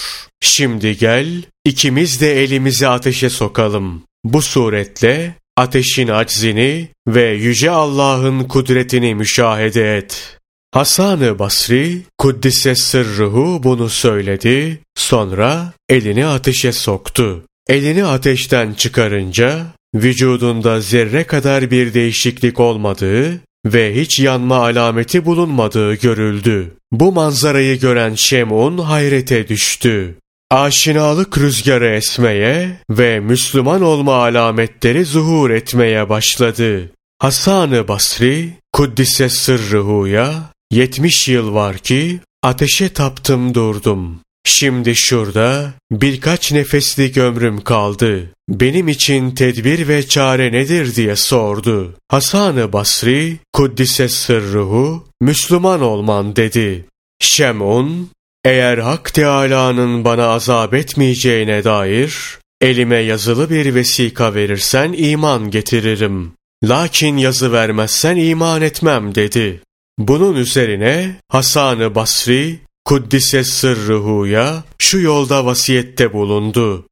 Şimdi 0.40 0.96
gel 0.96 1.42
ikimiz 1.64 2.20
de 2.20 2.42
elimizi 2.42 2.88
ateşe 2.88 3.30
sokalım. 3.30 4.02
Bu 4.24 4.42
suretle 4.42 5.34
ateşin 5.56 6.08
aczini 6.08 6.88
ve 7.08 7.30
yüce 7.30 7.70
Allah'ın 7.70 8.44
kudretini 8.44 9.14
müşahede 9.14 9.96
et. 9.96 10.38
Hasan-ı 10.74 11.38
Basri, 11.38 12.02
Kuddise 12.18 12.74
sırruhu 12.74 13.60
bunu 13.62 13.88
söyledi, 13.88 14.78
sonra 14.94 15.72
elini 15.88 16.26
ateşe 16.26 16.72
soktu. 16.72 17.44
Elini 17.68 18.04
ateşten 18.04 18.74
çıkarınca, 18.74 19.66
vücudunda 19.94 20.80
zerre 20.80 21.24
kadar 21.24 21.70
bir 21.70 21.94
değişiklik 21.94 22.60
olmadığı 22.60 23.40
ve 23.72 23.94
hiç 24.00 24.20
yanma 24.20 24.56
alameti 24.56 25.24
bulunmadığı 25.24 25.94
görüldü. 25.94 26.76
Bu 26.92 27.12
manzarayı 27.12 27.80
gören 27.80 28.14
Şemun 28.14 28.78
hayrete 28.78 29.48
düştü. 29.48 30.14
Aşinalık 30.50 31.38
rüzgarı 31.38 31.88
esmeye 31.88 32.80
ve 32.90 33.20
Müslüman 33.20 33.82
olma 33.82 34.14
alametleri 34.14 35.04
zuhur 35.04 35.50
etmeye 35.50 36.08
başladı. 36.08 36.90
Hasan-ı 37.18 37.88
Basri, 37.88 38.50
Kuddise 38.72 39.28
sırrıhuya, 39.28 40.34
Yetmiş 40.70 41.28
yıl 41.28 41.54
var 41.54 41.78
ki 41.78 42.20
ateşe 42.42 42.88
taptım 42.88 43.54
durdum. 43.54 44.20
Şimdi 44.48 44.96
şurada 44.96 45.72
birkaç 45.90 46.52
nefeslik 46.52 47.16
ömrüm 47.16 47.60
kaldı. 47.60 48.30
Benim 48.48 48.88
için 48.88 49.30
tedbir 49.30 49.88
ve 49.88 50.08
çare 50.08 50.52
nedir 50.52 50.94
diye 50.94 51.16
sordu. 51.16 51.94
Hasan-ı 52.08 52.72
Basri, 52.72 53.38
Kuddise 53.52 54.08
sırruhu, 54.08 55.04
Müslüman 55.20 55.80
olman 55.80 56.36
dedi. 56.36 56.84
Şem'un, 57.20 58.10
eğer 58.44 58.78
Hak 58.78 59.14
Teâlâ'nın 59.14 60.04
bana 60.04 60.26
azap 60.26 60.74
etmeyeceğine 60.74 61.64
dair, 61.64 62.38
elime 62.60 62.98
yazılı 62.98 63.50
bir 63.50 63.74
vesika 63.74 64.34
verirsen 64.34 64.94
iman 64.98 65.50
getiririm. 65.50 66.32
Lakin 66.64 67.16
yazı 67.16 67.52
vermezsen 67.52 68.16
iman 68.16 68.62
etmem 68.62 69.14
dedi. 69.14 69.60
Bunun 69.98 70.36
üzerine 70.36 71.16
Hasan-ı 71.28 71.94
Basri 71.94 72.65
Kuddise 72.86 73.44
sırrıhuya 73.44 74.64
şu 74.78 75.00
yolda 75.00 75.46
vasiyette 75.46 76.12
bulundu. 76.12 76.86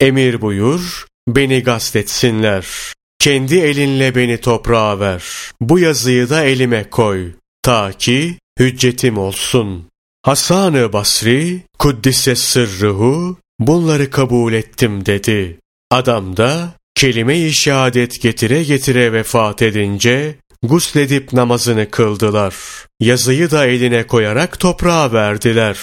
Emir 0.00 0.40
buyur, 0.40 1.06
beni 1.28 1.62
gastetsinler. 1.62 2.66
Kendi 3.18 3.58
elinle 3.58 4.14
beni 4.14 4.40
toprağa 4.40 5.00
ver. 5.00 5.24
Bu 5.60 5.78
yazıyı 5.78 6.30
da 6.30 6.44
elime 6.44 6.90
koy. 6.90 7.32
Ta 7.62 7.92
ki 7.92 8.38
hüccetim 8.58 9.18
olsun. 9.18 9.86
Hasan-ı 10.22 10.92
Basri, 10.92 11.60
Kuddise 11.78 12.36
sırrıhu, 12.36 13.36
bunları 13.58 14.10
kabul 14.10 14.52
ettim 14.52 15.06
dedi. 15.06 15.58
Adam 15.90 16.36
da 16.36 16.74
kelime-i 16.94 17.52
şehadet 17.52 18.22
getire 18.22 18.62
getire 18.62 19.12
vefat 19.12 19.62
edince 19.62 20.34
gusledip 20.62 21.32
namazını 21.32 21.90
kıldılar. 21.90 22.54
Yazıyı 23.00 23.50
da 23.50 23.66
eline 23.66 24.06
koyarak 24.06 24.60
toprağa 24.60 25.12
verdiler. 25.12 25.78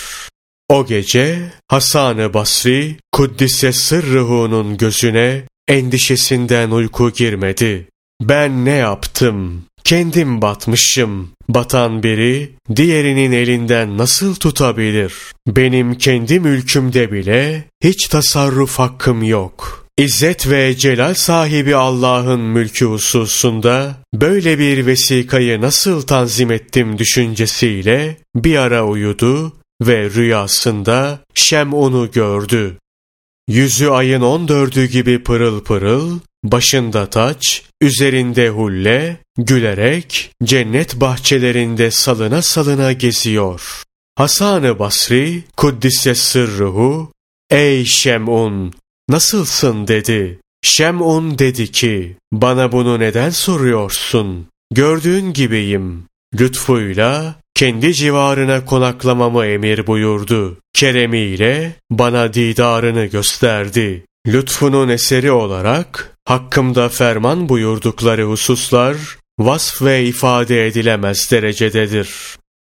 O 0.70 0.86
gece 0.86 1.52
Hasan-ı 1.68 2.34
Basri 2.34 2.98
Kuddise 3.12 3.74
sırrıhu'nun 3.74 4.78
gözüne 4.78 5.44
endişesinden 5.68 6.72
uyku 6.72 7.12
girmedi. 7.12 7.88
Ben 8.22 8.66
ne 8.66 8.76
yaptım? 8.76 9.66
Kendim 9.84 10.42
batmışım. 10.42 11.32
Batan 11.50 12.04
biri 12.04 12.52
diğerinin 12.76 13.32
elinden 13.32 13.98
nasıl 13.98 14.36
tutabilir? 14.36 15.13
Benim 15.48 15.96
kendi 15.96 16.40
mülkümde 16.40 17.12
bile 17.12 17.63
hiç 17.84 18.08
tasarruf 18.08 18.80
hakkım 18.80 19.24
yok. 19.24 19.87
İzzet 19.98 20.50
ve 20.50 20.78
celal 20.78 21.14
sahibi 21.14 21.76
Allah'ın 21.76 22.40
mülkü 22.40 22.86
hususunda 22.86 23.96
böyle 24.14 24.60
bir 24.60 24.86
vesikayı 24.86 25.62
nasıl 25.62 26.02
tanzim 26.02 26.52
ettim 26.52 26.98
düşüncesiyle 26.98 28.18
bir 28.36 28.56
ara 28.56 28.86
uyudu 28.86 29.54
ve 29.82 30.10
rüyasında 30.10 31.20
Şem 31.34 31.74
onu 31.74 32.12
gördü. 32.12 32.78
Yüzü 33.48 33.88
ayın 33.88 34.22
on 34.22 34.48
dördü 34.48 34.86
gibi 34.86 35.24
pırıl 35.24 35.64
pırıl, 35.64 36.20
başında 36.44 37.10
taç, 37.10 37.64
üzerinde 37.82 38.50
hulle, 38.50 39.18
gülerek 39.38 40.32
cennet 40.44 40.96
bahçelerinde 40.96 41.92
salına 41.92 42.42
salına 42.42 42.92
geziyor. 42.92 43.84
Hasan-ı 44.16 44.80
Basri, 44.80 45.44
Kuddise 45.58 46.16
sırruhu, 46.16 47.12
Ey 47.50 47.86
Şem'un, 47.86 48.74
nasılsın 49.10 49.88
dedi. 49.88 50.39
Şem'un 50.62 51.39
dedi 51.39 51.72
ki, 51.72 52.17
bana 52.32 52.72
bunu 52.72 53.00
neden 53.00 53.30
soruyorsun? 53.30 54.48
Gördüğün 54.74 55.34
gibiyim. 55.34 56.06
lütfuyla 56.39 57.36
kendi 57.56 57.93
civarına 57.93 58.65
konaklamamı 58.65 59.46
emir 59.46 59.88
buyurdu. 59.88 60.58
Keremiyle 60.74 61.76
bana 61.91 62.34
didarını 62.34 63.06
gösterdi. 63.06 64.06
Lütfunun 64.28 64.89
eseri 64.89 65.32
olarak 65.32 66.15
hakkımda 66.26 66.89
ferman 66.89 67.50
buyurdukları 67.50 68.24
hususlar 68.24 68.98
vasf 69.39 69.82
ve 69.82 70.06
ifade 70.06 70.67
edilemez 70.67 71.32
derecededir. 71.32 72.10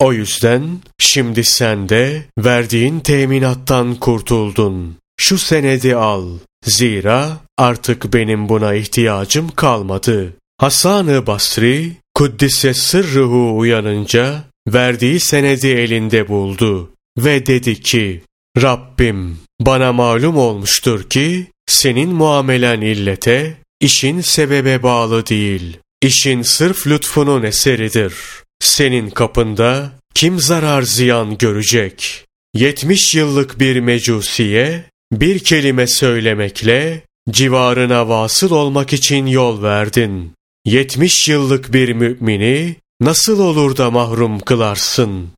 O 0.01 0.13
yüzden 0.13 0.63
şimdi 0.99 1.45
sen 1.45 1.89
de 1.89 2.23
verdiğin 2.39 3.01
teminattan 3.01 3.95
kurtuldun. 3.95 4.97
Şu 5.17 5.39
senedi 5.39 5.97
al. 5.97 6.29
Zira 6.65 7.39
artık 7.59 8.15
benim 8.15 8.49
buna 8.49 8.75
ihtiyacım 8.75 9.49
kalmadı. 9.49 10.35
Hasan-ı 10.59 11.27
Basri, 11.27 11.93
Kuddise 12.15 12.75
sırrıhu 12.75 13.59
uyanınca 13.59 14.45
verdiği 14.69 15.21
senedi 15.21 15.67
elinde 15.69 16.29
buldu 16.29 16.91
ve 17.19 17.47
dedi 17.47 17.81
ki, 17.81 18.23
Rabbim 18.63 19.39
bana 19.61 19.93
malum 19.93 20.37
olmuştur 20.37 21.11
ki 21.11 21.47
senin 21.67 22.09
muamelen 22.09 22.81
illete, 22.81 23.57
işin 23.81 24.21
sebebe 24.21 24.83
bağlı 24.83 25.27
değil. 25.27 25.79
İşin 26.03 26.43
sırf 26.43 26.87
lütfunun 26.87 27.43
eseridir. 27.43 28.15
Senin 28.61 29.11
kapında 29.11 29.93
kim 30.15 30.41
zarar 30.41 30.83
ziyan 30.83 31.39
görecek? 31.39 32.25
Yetmiş 32.55 33.15
yıllık 33.15 33.61
bir 33.61 33.81
mecusiye 33.81 34.85
bir 35.21 35.39
kelime 35.39 35.87
söylemekle 35.87 37.03
civarına 37.31 38.09
vasıl 38.09 38.51
olmak 38.51 38.93
için 38.93 39.27
yol 39.27 39.63
verdin. 39.63 40.33
Yetmiş 40.65 41.29
yıllık 41.29 41.73
bir 41.73 41.93
mümini 41.93 42.77
nasıl 43.01 43.41
olur 43.41 43.77
da 43.77 43.91
mahrum 43.91 44.41
kılarsın? 44.41 45.29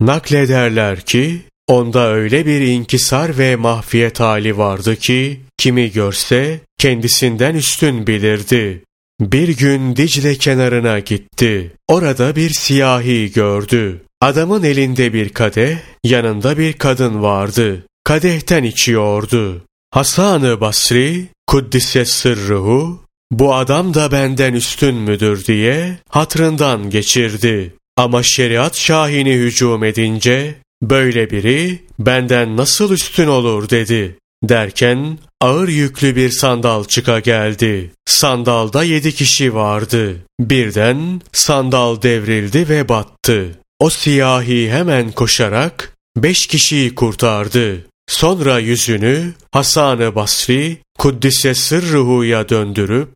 Naklederler 0.00 1.00
ki, 1.00 1.40
onda 1.68 2.08
öyle 2.08 2.46
bir 2.46 2.60
inkisar 2.60 3.38
ve 3.38 3.56
mahfiyet 3.56 4.20
hali 4.20 4.58
vardı 4.58 4.96
ki, 4.96 5.40
kimi 5.58 5.92
görse 5.92 6.60
kendisinden 6.78 7.54
üstün 7.54 8.06
bilirdi. 8.06 8.82
Bir 9.20 9.56
gün 9.56 9.96
Dicle 9.96 10.34
kenarına 10.34 10.98
gitti. 10.98 11.72
Orada 11.88 12.36
bir 12.36 12.50
siyahi 12.50 13.32
gördü. 13.32 14.02
Adamın 14.20 14.62
elinde 14.62 15.12
bir 15.12 15.28
kadeh, 15.28 15.76
yanında 16.04 16.58
bir 16.58 16.72
kadın 16.72 17.22
vardı. 17.22 17.86
Kadehten 18.04 18.64
içiyordu. 18.64 19.62
Hasan-ı 19.90 20.60
Basri, 20.60 21.26
Kuddise 21.46 22.04
sırruhu, 22.04 23.02
bu 23.30 23.54
adam 23.54 23.94
da 23.94 24.12
benden 24.12 24.52
üstün 24.52 24.94
müdür 24.94 25.44
diye 25.44 25.98
hatrından 26.08 26.90
geçirdi. 26.90 27.74
Ama 27.96 28.22
şeriat 28.22 28.76
şahini 28.76 29.32
hücum 29.32 29.84
edince, 29.84 30.54
böyle 30.82 31.30
biri 31.30 31.84
benden 31.98 32.56
nasıl 32.56 32.92
üstün 32.92 33.26
olur 33.26 33.70
dedi. 33.70 34.18
Derken 34.42 35.18
ağır 35.40 35.68
yüklü 35.68 36.16
bir 36.16 36.30
sandal 36.30 36.84
çıka 36.84 37.20
geldi. 37.20 37.90
Sandalda 38.06 38.84
yedi 38.84 39.14
kişi 39.14 39.54
vardı. 39.54 40.16
Birden 40.40 41.20
sandal 41.32 42.02
devrildi 42.02 42.68
ve 42.68 42.88
battı. 42.88 43.58
O 43.78 43.90
siyahi 43.90 44.70
hemen 44.70 45.12
koşarak 45.12 45.92
beş 46.16 46.46
kişiyi 46.46 46.94
kurtardı. 46.94 47.86
Sonra 48.08 48.58
yüzünü 48.58 49.32
Hasan-ı 49.52 50.14
Basri 50.14 50.78
Kuddise 50.98 51.54
sırruhuya 51.54 52.48
döndürüp 52.48 53.08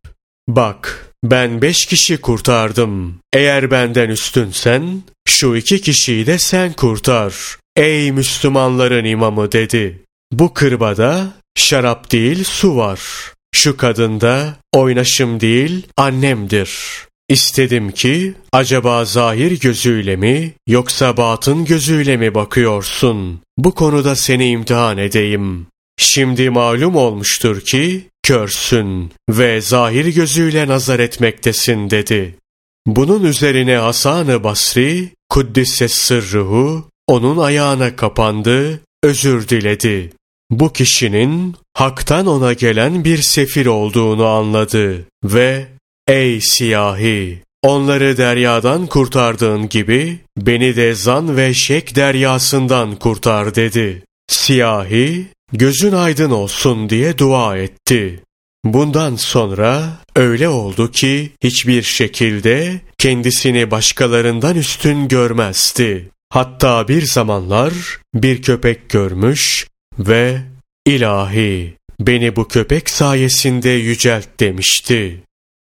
Bak 0.48 1.12
ben 1.24 1.62
beş 1.62 1.86
kişi 1.86 2.20
kurtardım. 2.20 3.20
Eğer 3.32 3.70
benden 3.70 4.08
üstünsen 4.08 5.02
şu 5.28 5.56
iki 5.56 5.80
kişiyi 5.80 6.26
de 6.26 6.38
sen 6.38 6.72
kurtar. 6.72 7.34
Ey 7.76 8.12
Müslümanların 8.12 9.04
imamı 9.04 9.52
dedi. 9.52 10.02
Bu 10.32 10.54
kırbada 10.54 11.26
şarap 11.56 12.12
değil 12.12 12.44
su 12.44 12.76
var. 12.76 13.00
Şu 13.54 13.76
kadında 13.76 14.54
oynaşım 14.72 15.40
değil 15.40 15.86
annemdir. 15.96 16.70
İstedim 17.28 17.90
ki 17.90 18.34
acaba 18.52 19.04
zahir 19.04 19.60
gözüyle 19.60 20.16
mi 20.16 20.52
yoksa 20.66 21.16
batın 21.16 21.64
gözüyle 21.64 22.16
mi 22.16 22.34
bakıyorsun? 22.34 23.40
Bu 23.58 23.74
konuda 23.74 24.16
seni 24.16 24.48
imtihan 24.48 24.98
edeyim. 24.98 25.66
Şimdi 25.98 26.50
malum 26.50 26.96
olmuştur 26.96 27.60
ki 27.60 28.08
körsün 28.22 29.12
ve 29.30 29.60
zahir 29.60 30.06
gözüyle 30.06 30.68
nazar 30.68 30.98
etmektesin 30.98 31.90
dedi. 31.90 32.34
Bunun 32.86 33.24
üzerine 33.24 33.76
Hasan-ı 33.76 34.44
Basri, 34.44 35.08
Kuddise 35.28 35.88
sırruhu, 35.88 36.88
onun 37.06 37.38
ayağına 37.38 37.96
kapandı, 37.96 38.80
özür 39.02 39.48
diledi. 39.48 40.12
Bu 40.50 40.72
kişinin 40.72 41.56
haktan 41.74 42.26
ona 42.26 42.52
gelen 42.52 43.04
bir 43.04 43.18
sefir 43.22 43.66
olduğunu 43.66 44.26
anladı 44.26 45.06
ve 45.24 45.66
''Ey 46.08 46.40
siyahi, 46.40 47.38
onları 47.62 48.16
deryadan 48.16 48.86
kurtardığın 48.86 49.68
gibi 49.68 50.18
beni 50.36 50.76
de 50.76 50.94
zan 50.94 51.36
ve 51.36 51.54
şek 51.54 51.96
deryasından 51.96 52.96
kurtar.'' 52.96 53.54
dedi. 53.54 54.02
Siyahi, 54.28 55.26
gözün 55.52 55.92
aydın 55.92 56.30
olsun 56.30 56.90
diye 56.90 57.18
dua 57.18 57.58
etti. 57.58 58.20
Bundan 58.64 59.16
sonra 59.16 59.98
öyle 60.16 60.48
oldu 60.48 60.90
ki 60.90 61.30
hiçbir 61.42 61.82
şekilde 61.82 62.80
kendisini 62.98 63.70
başkalarından 63.70 64.56
üstün 64.56 65.08
görmezdi. 65.08 66.08
Hatta 66.30 66.88
bir 66.88 67.02
zamanlar 67.02 67.72
bir 68.14 68.42
köpek 68.42 68.90
görmüş 68.90 69.66
ve 69.98 70.40
ilahi 70.86 71.74
beni 72.00 72.36
bu 72.36 72.48
köpek 72.48 72.90
sayesinde 72.90 73.70
yücelt 73.70 74.28
demişti. 74.40 75.22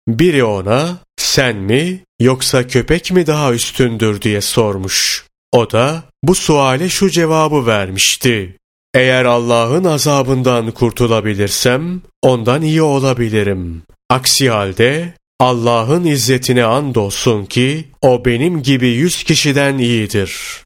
Biri 0.09 0.45
ona 0.45 0.99
sen 1.17 1.57
mi 1.57 2.01
yoksa 2.21 2.67
köpek 2.67 3.13
mi 3.13 3.27
daha 3.27 3.53
üstündür 3.53 4.23
diye 4.23 4.41
sormuş. 4.41 5.27
O 5.53 5.71
da 5.71 6.03
bu 6.23 6.35
suale 6.35 6.89
şu 6.89 7.11
cevabı 7.11 7.67
vermişti. 7.67 8.57
Eğer 8.95 9.25
Allah'ın 9.25 9.85
azabından 9.85 10.71
kurtulabilirsem 10.71 12.03
ondan 12.23 12.63
iyi 12.63 12.83
olabilirim. 12.83 13.83
Aksi 14.11 14.51
halde 14.51 15.15
Allah'ın 15.41 16.05
izzetine 16.05 16.65
andolsun 16.65 17.45
ki 17.45 17.85
o 18.03 18.25
benim 18.25 18.63
gibi 18.63 18.89
yüz 18.89 19.25
kişiden 19.25 19.79
iyidir. 19.79 20.63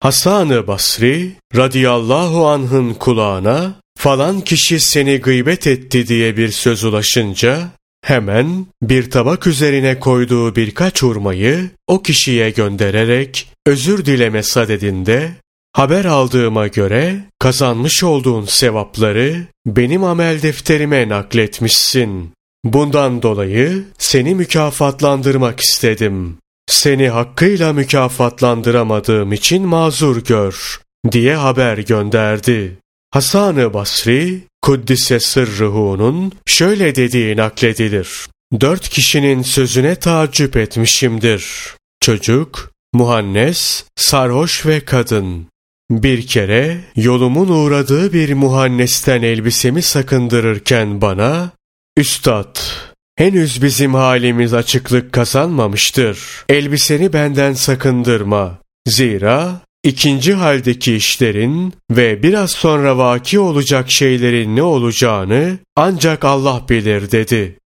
Hasan-ı 0.00 0.66
Basri 0.66 1.32
radıyallahu 1.56 2.46
anh'ın 2.48 2.94
kulağına 2.94 3.74
falan 3.98 4.40
kişi 4.40 4.80
seni 4.80 5.18
gıybet 5.18 5.66
etti 5.66 6.08
diye 6.08 6.36
bir 6.36 6.48
söz 6.48 6.84
ulaşınca 6.84 7.68
hemen 8.08 8.66
bir 8.82 9.10
tabak 9.10 9.46
üzerine 9.46 10.00
koyduğu 10.00 10.56
birkaç 10.56 11.02
hurmayı 11.02 11.70
o 11.86 12.02
kişiye 12.02 12.50
göndererek 12.50 13.52
özür 13.66 14.04
dileme 14.04 14.42
sadedinde 14.42 15.30
haber 15.72 16.04
aldığıma 16.04 16.66
göre 16.66 17.20
kazanmış 17.38 18.04
olduğun 18.04 18.44
sevapları 18.44 19.46
benim 19.66 20.04
amel 20.04 20.42
defterime 20.42 21.08
nakletmişsin. 21.08 22.32
Bundan 22.64 23.22
dolayı 23.22 23.84
seni 23.98 24.34
mükafatlandırmak 24.34 25.60
istedim. 25.60 26.38
Seni 26.66 27.08
hakkıyla 27.08 27.72
mükafatlandıramadığım 27.72 29.32
için 29.32 29.66
mazur 29.66 30.24
gör 30.24 30.80
diye 31.12 31.34
haber 31.34 31.78
gönderdi. 31.78 32.78
Hasan-ı 33.10 33.74
Basri, 33.74 34.40
Kuddise 34.62 35.20
Sırrıhu'nun 35.20 36.32
şöyle 36.46 36.94
dediği 36.94 37.36
nakledilir. 37.36 38.28
Dört 38.60 38.88
kişinin 38.88 39.42
sözüne 39.42 39.94
tacip 39.94 40.56
etmişimdir. 40.56 41.74
Çocuk, 42.00 42.72
muhannes, 42.92 43.84
sarhoş 43.96 44.66
ve 44.66 44.80
kadın. 44.80 45.46
Bir 45.90 46.26
kere 46.26 46.80
yolumun 46.96 47.48
uğradığı 47.48 48.12
bir 48.12 48.32
muhannesten 48.32 49.22
elbisemi 49.22 49.82
sakındırırken 49.82 51.00
bana, 51.00 51.50
Üstad, 51.96 52.56
henüz 53.16 53.62
bizim 53.62 53.94
halimiz 53.94 54.54
açıklık 54.54 55.12
kazanmamıştır. 55.12 56.44
Elbiseni 56.48 57.12
benden 57.12 57.52
sakındırma. 57.52 58.58
Zira 58.86 59.60
ikinci 59.84 60.34
haldeki 60.34 60.94
işlerin 60.94 61.74
ve 61.90 62.22
biraz 62.22 62.50
sonra 62.50 62.98
vaki 62.98 63.40
olacak 63.40 63.90
şeylerin 63.90 64.56
ne 64.56 64.62
olacağını 64.62 65.58
ancak 65.76 66.24
Allah 66.24 66.62
bilir 66.68 67.10
dedi. 67.10 67.58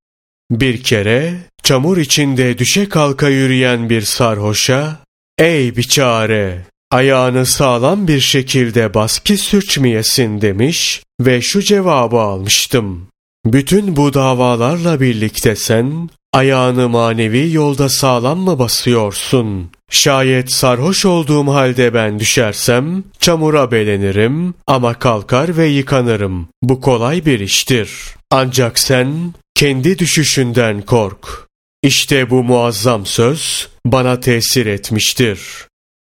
Bir 0.51 0.83
kere 0.83 1.35
çamur 1.63 1.97
içinde 1.97 2.59
düşe 2.59 2.89
kalka 2.89 3.29
yürüyen 3.29 3.91
bir 3.91 4.03
sarhoşa, 4.03 4.99
''Ey 5.39 5.77
biçare, 5.77 6.67
ayağını 6.91 7.47
sağlam 7.47 8.09
bir 8.09 8.21
şekilde 8.21 8.95
bas 8.95 9.19
ki 9.19 9.37
sürçmeyesin 9.37 10.41
demiş 10.41 11.03
ve 11.21 11.41
şu 11.41 11.63
cevabı 11.63 12.17
almıştım. 12.21 13.09
Bütün 13.47 13.97
bu 13.97 14.15
davalarla 14.15 15.01
birlikte 15.01 15.57
sen 15.57 16.09
Ayağını 16.33 16.89
manevi 16.89 17.53
yolda 17.53 17.89
sağlam 17.89 18.39
mı 18.39 18.59
basıyorsun? 18.59 19.71
Şayet 19.93 20.53
sarhoş 20.53 21.05
olduğum 21.05 21.53
halde 21.53 21.95
ben 21.95 22.21
düşersem, 22.21 23.05
çamura 23.19 23.71
belenirim 23.71 24.55
ama 24.67 24.95
kalkar 24.95 25.57
ve 25.57 25.67
yıkanırım. 25.67 26.49
Bu 26.63 26.81
kolay 26.81 27.27
bir 27.27 27.41
iştir. 27.41 27.91
Ancak 28.31 28.79
sen 28.79 29.35
kendi 29.55 29.99
düşüşünden 29.99 30.83
kork. 30.83 31.49
İşte 31.83 32.31
bu 32.31 32.45
muazzam 32.45 33.07
söz 33.07 33.69
bana 33.87 34.21
tesir 34.21 34.67
etmiştir. 34.67 35.41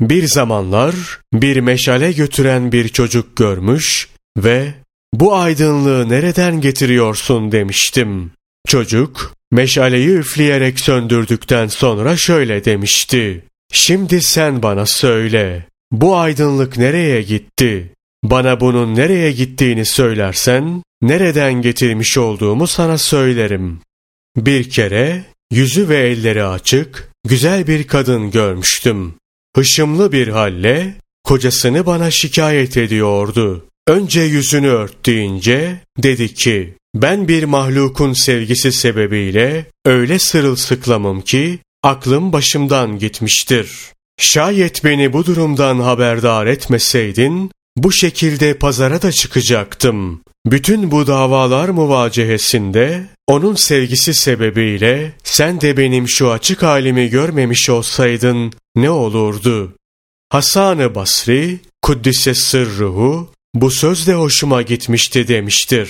Bir 0.01 0.27
zamanlar 0.27 0.95
bir 1.33 1.59
meşale 1.59 2.11
götüren 2.11 2.71
bir 2.71 2.87
çocuk 2.87 3.37
görmüş 3.37 4.09
ve 4.37 4.73
bu 5.13 5.35
aydınlığı 5.35 6.09
nereden 6.09 6.61
getiriyorsun 6.61 7.51
demiştim. 7.51 8.31
Çocuk 8.67 9.33
meşaleyi 9.51 10.09
üfleyerek 10.09 10.79
söndürdükten 10.79 11.67
sonra 11.67 12.17
şöyle 12.17 12.65
demişti. 12.65 13.48
Şimdi 13.71 14.21
sen 14.21 14.63
bana 14.63 14.85
söyle. 14.85 15.65
Bu 15.91 16.17
aydınlık 16.17 16.77
nereye 16.77 17.21
gitti? 17.21 17.93
Bana 18.23 18.59
bunun 18.59 18.95
nereye 18.95 19.31
gittiğini 19.31 19.85
söylersen, 19.85 20.83
nereden 21.01 21.53
getirmiş 21.53 22.17
olduğumu 22.17 22.67
sana 22.67 22.97
söylerim. 22.97 23.79
Bir 24.37 24.69
kere 24.69 25.23
yüzü 25.51 25.89
ve 25.89 25.97
elleri 25.97 26.43
açık, 26.43 27.09
güzel 27.27 27.67
bir 27.67 27.87
kadın 27.87 28.31
görmüştüm. 28.31 29.13
Hışımlı 29.55 30.11
bir 30.11 30.27
halle 30.27 30.95
kocasını 31.23 31.85
bana 31.85 32.11
şikayet 32.11 32.77
ediyordu. 32.77 33.65
Önce 33.87 34.21
yüzünü 34.21 34.67
ört 34.67 35.05
deyince 35.05 35.79
dedi 35.97 36.33
ki, 36.33 36.73
ben 36.95 37.27
bir 37.27 37.43
mahlukun 37.43 38.13
sevgisi 38.13 38.71
sebebiyle 38.71 39.65
öyle 39.85 40.19
sırılsıklamım 40.19 41.21
ki 41.21 41.59
aklım 41.83 42.33
başımdan 42.33 42.99
gitmiştir. 42.99 43.71
Şayet 44.17 44.83
beni 44.83 45.13
bu 45.13 45.25
durumdan 45.25 45.79
haberdar 45.79 46.47
etmeseydin, 46.47 47.51
bu 47.77 47.91
şekilde 47.91 48.53
pazara 48.53 49.01
da 49.01 49.11
çıkacaktım. 49.11 50.21
Bütün 50.45 50.91
bu 50.91 51.07
davalar 51.07 51.69
muvacehesinde 51.69 53.05
onun 53.27 53.55
sevgisi 53.55 54.13
sebebiyle 54.13 55.13
sen 55.23 55.61
de 55.61 55.77
benim 55.77 56.09
şu 56.09 56.31
açık 56.31 56.63
halimi 56.63 57.09
görmemiş 57.09 57.69
olsaydın 57.69 58.53
ne 58.75 58.89
olurdu? 58.89 59.73
Hasan-ı 60.29 60.95
Basri, 60.95 61.59
Kuddise 61.81 62.33
sırruhu, 62.33 63.31
bu 63.53 63.71
söz 63.71 64.07
de 64.07 64.13
hoşuma 64.13 64.61
gitmişti 64.61 65.27
demiştir. 65.27 65.89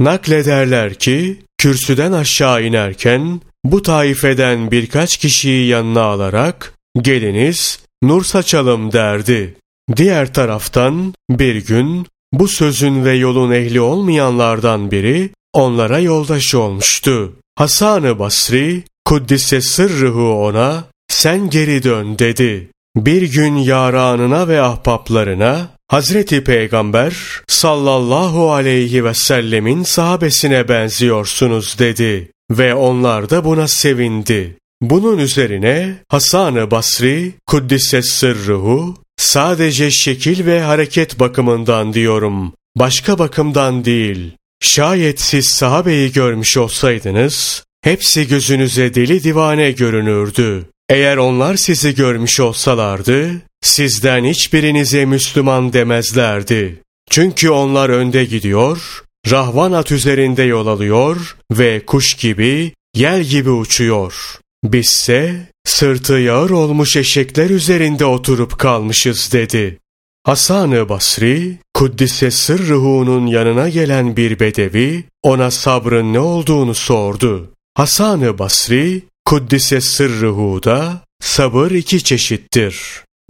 Naklederler 0.00 0.94
ki, 0.94 1.42
kürsüden 1.58 2.12
aşağı 2.12 2.64
inerken, 2.64 3.40
bu 3.72 3.82
taifeden 3.82 4.70
birkaç 4.70 5.16
kişiyi 5.16 5.68
yanına 5.68 6.02
alarak, 6.02 6.74
geliniz, 7.02 7.80
nur 8.02 8.24
saçalım 8.24 8.92
derdi. 8.92 9.54
Diğer 9.96 10.34
taraftan, 10.34 11.14
bir 11.30 11.66
gün, 11.66 12.06
bu 12.32 12.48
sözün 12.48 13.04
ve 13.04 13.14
yolun 13.14 13.52
ehli 13.52 13.80
olmayanlardan 13.80 14.90
biri, 14.90 15.30
onlara 15.52 15.98
yoldaş 15.98 16.54
olmuştu. 16.54 17.32
Hasan-ı 17.56 18.18
Basri, 18.18 18.84
Kuddise 19.04 19.60
sırrıhu 19.60 20.32
ona, 20.32 20.84
sen 21.08 21.50
geri 21.50 21.82
dön 21.82 22.18
dedi. 22.18 22.70
Bir 22.96 23.22
gün 23.22 23.56
yaranına 23.56 24.48
ve 24.48 24.60
ahbaplarına, 24.60 25.68
Hazreti 25.88 26.44
Peygamber 26.44 27.16
sallallahu 27.48 28.52
aleyhi 28.52 29.04
ve 29.04 29.14
sellemin 29.14 29.82
sahabesine 29.82 30.68
benziyorsunuz 30.68 31.76
dedi 31.78 32.30
ve 32.50 32.74
onlar 32.74 33.30
da 33.30 33.44
buna 33.44 33.68
sevindi. 33.68 34.56
Bunun 34.80 35.18
üzerine 35.18 35.94
Hasan-ı 36.08 36.70
Basri 36.70 37.32
Kuddise 37.46 38.02
sırruhu 38.02 38.96
sadece 39.16 39.90
şekil 39.90 40.46
ve 40.46 40.60
hareket 40.60 41.20
bakımından 41.20 41.92
diyorum. 41.92 42.52
Başka 42.76 43.18
bakımdan 43.18 43.84
değil. 43.84 44.32
Şayet 44.60 45.20
siz 45.20 45.48
sahabeyi 45.48 46.12
görmüş 46.12 46.56
olsaydınız 46.56 47.64
hepsi 47.82 48.28
gözünüze 48.28 48.94
deli 48.94 49.24
divane 49.24 49.70
görünürdü. 49.70 50.66
Eğer 50.88 51.16
onlar 51.16 51.56
sizi 51.56 51.94
görmüş 51.94 52.40
olsalardı, 52.40 53.30
sizden 53.62 54.24
hiçbirinize 54.24 55.04
Müslüman 55.04 55.72
demezlerdi. 55.72 56.82
Çünkü 57.10 57.50
onlar 57.50 57.88
önde 57.88 58.24
gidiyor, 58.24 59.02
rahvan 59.30 59.72
at 59.72 59.92
üzerinde 59.92 60.42
yol 60.42 60.66
alıyor 60.66 61.36
ve 61.52 61.86
kuş 61.86 62.14
gibi, 62.14 62.72
yel 62.94 63.22
gibi 63.22 63.50
uçuyor. 63.50 64.38
Bizse 64.64 65.50
sırtı 65.64 66.12
yağır 66.12 66.50
olmuş 66.50 66.96
eşekler 66.96 67.50
üzerinde 67.50 68.04
oturup 68.04 68.58
kalmışız 68.58 69.32
dedi. 69.32 69.78
Hasan-ı 70.24 70.88
Basri, 70.88 71.58
Kuddise 71.74 72.30
Sırrıhu'nun 72.30 73.26
yanına 73.26 73.68
gelen 73.68 74.16
bir 74.16 74.40
bedevi, 74.40 75.04
ona 75.22 75.50
sabrın 75.50 76.12
ne 76.12 76.20
olduğunu 76.20 76.74
sordu. 76.74 77.50
Hasan-ı 77.74 78.38
Basri, 78.38 79.02
Kuddise 79.24 79.80
Sırrıhu'da 79.80 81.00
sabır 81.20 81.70
iki 81.70 82.04
çeşittir. 82.04 82.80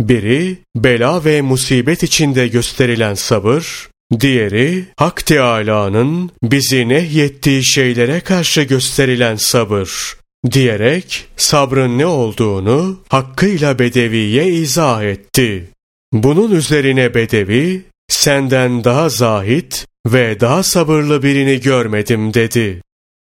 Biri 0.00 0.59
bela 0.76 1.24
ve 1.24 1.42
musibet 1.42 2.02
içinde 2.02 2.48
gösterilen 2.48 3.14
sabır, 3.14 3.88
diğeri 4.21 4.85
Hak 4.97 5.27
Teâlâ'nın 5.27 6.31
bizi 6.42 6.88
nehyettiği 6.88 7.64
şeylere 7.64 8.21
karşı 8.21 8.62
gösterilen 8.62 9.37
sabır 9.37 10.16
diyerek 10.53 11.25
sabrın 11.37 11.99
ne 11.99 12.07
olduğunu 12.07 13.01
hakkıyla 13.09 13.79
Bedevi'ye 13.79 14.47
izah 14.47 15.03
etti. 15.03 15.71
Bunun 16.12 16.51
üzerine 16.51 17.14
Bedevi, 17.14 17.83
senden 18.09 18.85
daha 18.85 19.09
zahit 19.09 19.87
ve 20.07 20.40
daha 20.40 20.62
sabırlı 20.62 21.23
birini 21.23 21.61
görmedim 21.61 22.35
dedi. 22.35 22.83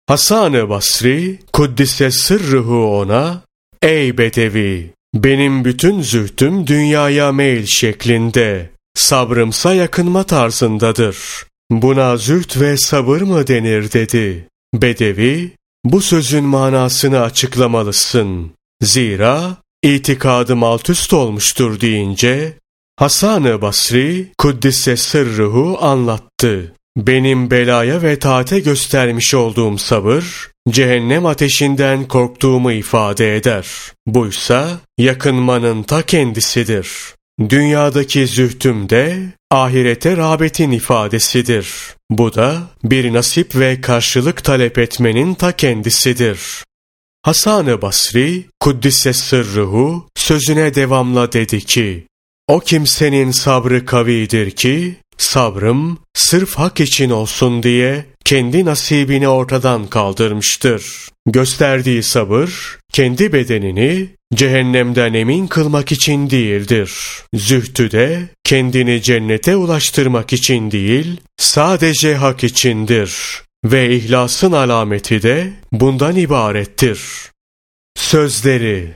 Hasan-ı 0.07 0.69
Basri, 0.69 1.39
Kuddise 1.53 2.11
sırrıhu 2.11 2.99
ona, 2.99 3.43
Ey 3.83 4.19
Bedevi! 4.19 4.91
Benim 5.15 5.65
bütün 5.65 6.03
zühtüm 6.03 6.67
dünyaya 6.67 7.33
meyil 7.33 7.67
şeklinde, 7.67 8.71
sabrımsa 8.99 9.75
yakınma 9.75 10.23
tarzındadır. 10.23 11.17
Buna 11.71 12.17
züht 12.17 12.61
ve 12.61 12.77
sabır 12.77 13.21
mı 13.21 13.47
denir 13.47 13.93
dedi. 13.93 14.49
Bedevi, 14.75 15.51
bu 15.85 16.01
sözün 16.01 16.45
manasını 16.45 17.21
açıklamalısın. 17.21 18.53
Zira 18.83 19.57
itikadım 19.83 20.63
alt 20.63 20.91
üst 20.91 21.13
olmuştur 21.13 21.81
deyince, 21.81 22.59
Hasan-ı 22.97 23.63
Basri, 23.63 24.33
Kuddise 24.39 24.97
sırruhu 24.97 25.79
anlattı. 25.81 26.73
Benim 26.97 27.51
belaya 27.51 28.03
ve 28.03 28.19
taate 28.19 28.61
göstermiş 28.61 29.35
olduğum 29.35 29.79
sabır, 29.79 30.51
cehennem 30.71 31.27
ateşinden 31.27 32.09
korktuğumu 32.09 32.73
ifade 32.73 33.37
eder. 33.37 33.67
Buysa 34.07 34.81
yakınmanın 34.99 35.83
ta 35.83 36.03
kendisidir. 36.03 37.16
Dünyadaki 37.41 38.27
zühtüm 38.27 38.89
de 38.91 39.19
ahirete 39.51 40.17
rağbetin 40.17 40.71
ifadesidir. 40.71 41.69
Bu 42.11 42.35
da 42.35 42.63
bir 42.85 43.13
nasip 43.13 43.57
ve 43.57 43.81
karşılık 43.81 44.45
talep 44.45 44.79
etmenin 44.79 45.35
ta 45.35 45.53
kendisidir. 45.53 46.65
Hasan-ı 47.23 47.83
Basri, 47.83 48.45
Kuddise 48.61 49.13
sırruhu, 49.13 50.09
sözüne 50.17 50.75
devamla 50.75 51.33
dedi 51.33 51.61
ki, 51.61 52.07
o 52.49 52.61
kimsenin 52.61 53.31
sabrı 53.31 53.87
kavidir 53.87 54.51
ki, 54.51 54.97
sabrım 55.19 55.99
sırf 56.15 56.55
hak 56.55 56.81
için 56.81 57.11
olsun 57.11 57.63
diye 57.63 58.05
kendi 58.25 58.65
nasibini 58.65 59.29
ortadan 59.29 59.87
kaldırmıştır. 59.87 61.09
Gösterdiği 61.27 62.03
sabır, 62.03 62.79
kendi 62.93 63.33
bedenini 63.33 64.09
cehennemden 64.35 65.15
emin 65.15 65.47
kılmak 65.47 65.93
için 65.93 66.31
değildir. 66.31 66.93
Zühtü 67.35 67.91
de 67.91 68.29
kendini 68.45 69.03
cennete 69.03 69.57
ulaştırmak 69.57 70.33
için 70.33 70.71
değil, 70.71 71.21
sadece 71.37 72.15
hak 72.15 72.45
içindir. 72.45 73.43
Ve 73.65 73.97
ihlasın 73.97 74.53
alameti 74.53 75.23
de 75.23 75.53
bundan 75.73 76.17
ibarettir. 76.17 77.01
Sözleri 77.97 78.95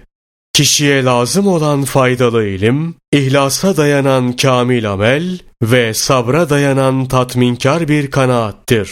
Kişiye 0.53 1.05
lazım 1.05 1.47
olan 1.47 1.85
faydalı 1.85 2.47
ilim, 2.47 2.95
ihlasa 3.13 3.77
dayanan 3.77 4.33
kamil 4.37 4.93
amel 4.93 5.39
ve 5.63 5.95
sabra 5.95 6.51
dayanan 6.51 7.09
tatminkar 7.09 7.89
bir 7.89 8.11
kanaattir. 8.11 8.91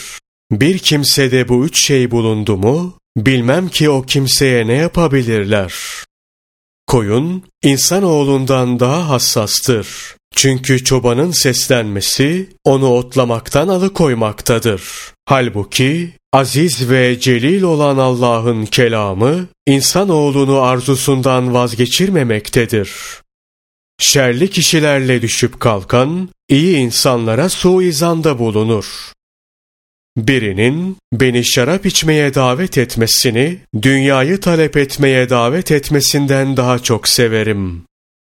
Bir 0.50 0.78
kimsede 0.78 1.48
bu 1.48 1.64
üç 1.64 1.86
şey 1.86 2.10
bulundu 2.10 2.56
mu, 2.56 2.94
bilmem 3.16 3.68
ki 3.68 3.90
o 3.90 4.02
kimseye 4.02 4.66
ne 4.66 4.72
yapabilirler. 4.72 5.74
Koyun, 6.88 7.42
insanoğlundan 7.62 8.80
daha 8.80 9.08
hassastır. 9.08 10.16
Çünkü 10.34 10.84
çobanın 10.84 11.30
seslenmesi 11.30 12.50
onu 12.64 12.86
otlamaktan 12.86 13.68
alıkoymaktadır. 13.68 14.82
Halbuki 15.26 16.10
Aziz 16.32 16.90
ve 16.90 17.20
celil 17.20 17.62
olan 17.62 17.98
Allah'ın 17.98 18.66
kelamı, 18.66 19.46
insanoğlunu 19.66 20.60
arzusundan 20.60 21.54
vazgeçirmemektedir. 21.54 22.90
Şerli 24.00 24.50
kişilerle 24.50 25.22
düşüp 25.22 25.60
kalkan, 25.60 26.28
iyi 26.48 26.76
insanlara 26.76 27.48
suizanda 27.48 28.38
bulunur. 28.38 29.12
Birinin 30.18 30.96
beni 31.12 31.44
şarap 31.44 31.86
içmeye 31.86 32.34
davet 32.34 32.78
etmesini, 32.78 33.58
dünyayı 33.82 34.40
talep 34.40 34.76
etmeye 34.76 35.30
davet 35.30 35.72
etmesinden 35.72 36.56
daha 36.56 36.78
çok 36.78 37.08
severim. 37.08 37.82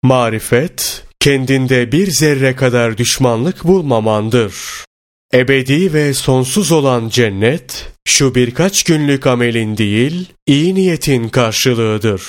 Marifet, 0.03 1.03
kendinde 1.19 1.91
bir 1.91 2.11
zerre 2.11 2.55
kadar 2.55 2.97
düşmanlık 2.97 3.63
bulmamandır. 3.63 4.55
Ebedi 5.33 5.93
ve 5.93 6.13
sonsuz 6.13 6.71
olan 6.71 7.09
cennet, 7.09 7.91
şu 8.07 8.35
birkaç 8.35 8.83
günlük 8.83 9.27
amelin 9.27 9.77
değil, 9.77 10.25
iyi 10.47 10.75
niyetin 10.75 11.29
karşılığıdır. 11.29 12.21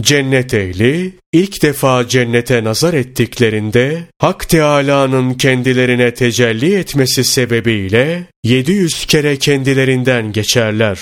Cennet 0.00 0.54
ehli 0.54 1.12
ilk 1.32 1.62
defa 1.62 2.08
cennete 2.08 2.64
nazar 2.64 2.94
ettiklerinde 2.94 4.06
Hak 4.18 4.48
Teâlâ'nın 4.48 5.34
kendilerine 5.34 6.14
tecelli 6.14 6.74
etmesi 6.74 7.24
sebebiyle 7.24 8.26
700 8.44 9.06
kere 9.06 9.38
kendilerinden 9.38 10.32
geçerler. 10.32 11.00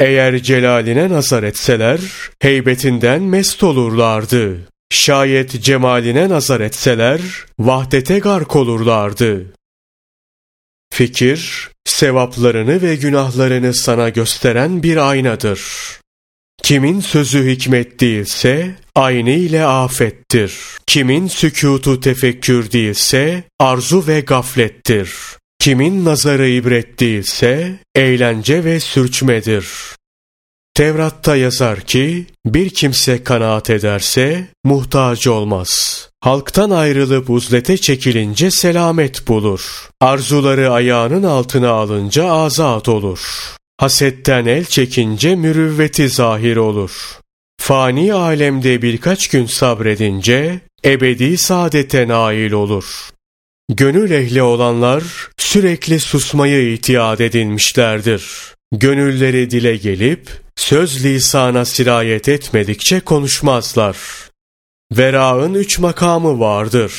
Eğer 0.00 0.42
celaline 0.42 1.08
nazar 1.08 1.42
etseler 1.42 2.00
heybetinden 2.42 3.22
mest 3.22 3.62
olurlardı. 3.62 4.58
Şayet 4.90 5.62
cemaline 5.62 6.28
nazar 6.28 6.60
etseler 6.60 7.20
vahdete 7.58 8.18
gark 8.18 8.56
olurlardı. 8.56 9.52
Fikir, 10.92 11.70
sevaplarını 11.84 12.82
ve 12.82 12.96
günahlarını 12.96 13.74
sana 13.74 14.08
gösteren 14.08 14.82
bir 14.82 14.96
aynadır. 14.96 15.62
Kimin 16.62 17.00
sözü 17.00 17.50
hikmet 17.50 18.00
değilse 18.00 18.74
aynı 18.94 19.30
ile 19.30 19.64
afettir. 19.64 20.52
Kimin 20.86 21.28
sükutu 21.28 22.00
tefekkür 22.00 22.72
değilse 22.72 23.44
arzu 23.58 24.06
ve 24.06 24.20
gaflettir. 24.20 25.10
Kimin 25.58 26.04
nazarı 26.04 26.48
ibret 26.48 27.00
değilse 27.00 27.78
eğlence 27.94 28.64
ve 28.64 28.80
sürçmedir. 28.80 29.66
Tevrat'ta 30.74 31.36
yazar 31.36 31.80
ki 31.80 32.26
bir 32.46 32.70
kimse 32.70 33.24
kanaat 33.24 33.70
ederse 33.70 34.46
muhtaç 34.64 35.26
olmaz. 35.26 36.02
Halktan 36.20 36.70
ayrılıp 36.70 37.30
uzlete 37.30 37.76
çekilince 37.76 38.50
selamet 38.50 39.28
bulur. 39.28 39.88
Arzuları 40.00 40.72
ayağının 40.72 41.22
altına 41.22 41.70
alınca 41.70 42.24
azat 42.24 42.88
olur. 42.88 43.20
Hasetten 43.82 44.46
el 44.46 44.64
çekince 44.64 45.34
mürüvveti 45.34 46.08
zahir 46.08 46.56
olur. 46.56 47.18
Fani 47.60 48.14
alemde 48.14 48.82
birkaç 48.82 49.28
gün 49.28 49.46
sabredince 49.46 50.60
ebedi 50.84 51.38
saadete 51.38 52.08
nail 52.08 52.52
olur. 52.52 52.84
Gönül 53.70 54.10
ehli 54.10 54.42
olanlar 54.42 55.02
sürekli 55.36 56.00
susmayı 56.00 56.72
itiat 56.72 57.20
edinmişlerdir. 57.20 58.24
Gönülleri 58.72 59.50
dile 59.50 59.76
gelip 59.76 60.30
söz 60.56 61.04
lisana 61.04 61.64
sirayet 61.64 62.28
etmedikçe 62.28 63.00
konuşmazlar. 63.00 63.96
Vera'ın 64.92 65.54
üç 65.54 65.78
makamı 65.78 66.40
vardır. 66.40 66.92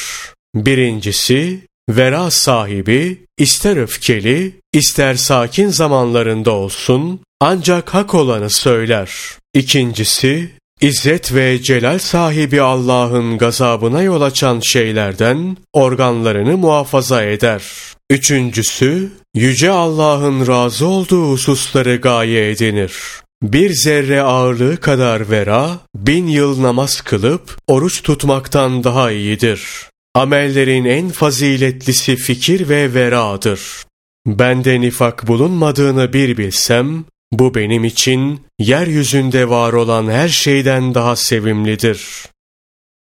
Birincisi, 0.55 1.61
vera 1.89 2.31
sahibi 2.31 3.25
ister 3.37 3.77
öfkeli, 3.77 4.51
ister 4.73 5.15
sakin 5.15 5.67
zamanlarında 5.67 6.51
olsun, 6.51 7.19
ancak 7.39 7.93
hak 7.93 8.13
olanı 8.13 8.49
söyler. 8.49 9.11
İkincisi, 9.53 10.51
İzzet 10.81 11.33
ve 11.33 11.61
celal 11.61 11.99
sahibi 11.99 12.61
Allah'ın 12.61 13.37
gazabına 13.37 14.01
yol 14.01 14.21
açan 14.21 14.59
şeylerden 14.59 15.57
organlarını 15.73 16.57
muhafaza 16.57 17.23
eder. 17.23 17.63
Üçüncüsü, 18.09 19.11
Yüce 19.35 19.71
Allah'ın 19.71 20.47
razı 20.47 20.87
olduğu 20.87 21.31
hususları 21.31 21.95
gaye 21.95 22.51
edinir. 22.51 22.93
Bir 23.43 23.73
zerre 23.73 24.21
ağırlığı 24.21 24.77
kadar 24.77 25.31
vera, 25.31 25.69
bin 25.95 26.27
yıl 26.27 26.61
namaz 26.61 27.01
kılıp 27.01 27.57
oruç 27.67 28.03
tutmaktan 28.03 28.83
daha 28.83 29.11
iyidir. 29.11 29.61
Amellerin 30.15 30.85
en 30.85 31.09
faziletlisi 31.09 32.15
fikir 32.15 32.69
ve 32.69 32.93
veradır. 32.93 33.61
Bende 34.27 34.81
nifak 34.81 35.27
bulunmadığını 35.27 36.13
bir 36.13 36.37
bilsem, 36.37 37.05
bu 37.31 37.55
benim 37.55 37.83
için 37.83 38.41
yeryüzünde 38.59 39.49
var 39.49 39.73
olan 39.73 40.11
her 40.11 40.29
şeyden 40.29 40.93
daha 40.93 41.15
sevimlidir. 41.15 42.25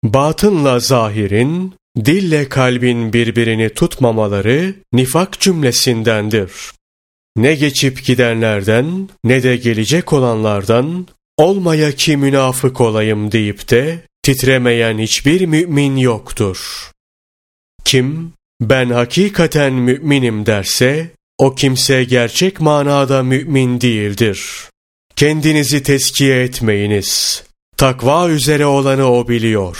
Batınla 0.04 0.80
zahirin, 0.80 1.74
dille 2.04 2.48
kalbin 2.48 3.12
birbirini 3.12 3.68
tutmamaları 3.68 4.74
nifak 4.92 5.40
cümlesindendir. 5.40 6.52
Ne 7.36 7.54
geçip 7.54 8.04
gidenlerden 8.04 9.08
ne 9.24 9.42
de 9.42 9.56
gelecek 9.56 10.12
olanlardan 10.12 11.06
olmaya 11.36 11.92
ki 11.92 12.16
münafık 12.16 12.80
olayım 12.80 13.32
deyip 13.32 13.70
de 13.70 13.98
titremeyen 14.22 14.98
hiçbir 14.98 15.46
mümin 15.46 15.96
yoktur. 15.96 16.90
Kim 17.86 18.32
ben 18.60 18.90
hakikaten 18.90 19.72
müminim 19.72 20.46
derse 20.46 21.10
o 21.38 21.54
kimse 21.54 22.04
gerçek 22.04 22.60
manada 22.60 23.22
mümin 23.22 23.80
değildir. 23.80 24.40
Kendinizi 25.16 25.82
teskiye 25.82 26.42
etmeyiniz. 26.42 27.42
Takva 27.76 28.28
üzere 28.28 28.66
olanı 28.66 29.12
o 29.12 29.28
biliyor. 29.28 29.78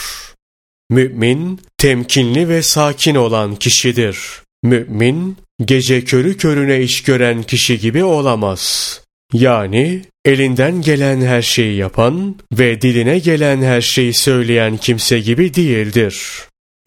Mümin, 0.90 1.60
temkinli 1.78 2.48
ve 2.48 2.62
sakin 2.62 3.14
olan 3.14 3.56
kişidir. 3.56 4.18
Mümin, 4.62 5.36
gece 5.64 6.04
körü 6.04 6.36
körüne 6.36 6.82
iş 6.82 7.02
gören 7.02 7.42
kişi 7.42 7.78
gibi 7.78 8.04
olamaz. 8.04 9.00
Yani 9.32 10.02
elinden 10.24 10.82
gelen 10.82 11.20
her 11.20 11.42
şeyi 11.42 11.76
yapan 11.76 12.36
ve 12.52 12.80
diline 12.80 13.18
gelen 13.18 13.62
her 13.62 13.80
şeyi 13.80 14.14
söyleyen 14.14 14.76
kimse 14.76 15.20
gibi 15.20 15.54
değildir. 15.54 16.16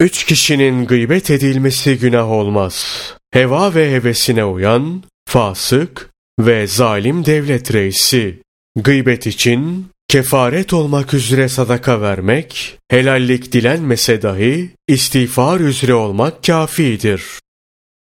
Üç 0.00 0.24
kişinin 0.24 0.86
gıybet 0.86 1.30
edilmesi 1.30 1.98
günah 1.98 2.30
olmaz. 2.30 3.04
Heva 3.32 3.74
ve 3.74 3.92
hevesine 3.92 4.44
uyan, 4.44 5.02
fasık 5.28 6.10
ve 6.40 6.66
zalim 6.66 7.24
devlet 7.24 7.74
reisi. 7.74 8.42
Gıybet 8.76 9.26
için 9.26 9.86
kefaret 10.08 10.72
olmak 10.72 11.14
üzere 11.14 11.48
sadaka 11.48 12.00
vermek, 12.00 12.78
helallik 12.88 13.52
dilenmese 13.52 14.22
dahi 14.22 14.70
istiğfar 14.88 15.60
üzere 15.60 15.94
olmak 15.94 16.44
kafidir. 16.44 17.22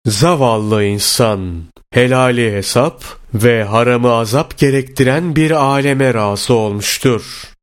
Zavallı 0.07 0.85
insan, 0.85 1.63
helali 1.93 2.53
hesap 2.53 3.05
ve 3.35 3.65
haramı 3.65 4.13
azap 4.13 4.59
gerektiren 4.59 5.37
bir 5.37 5.51
aleme 5.51 6.15
razı 6.15 6.55
olmuştur. 6.55 7.54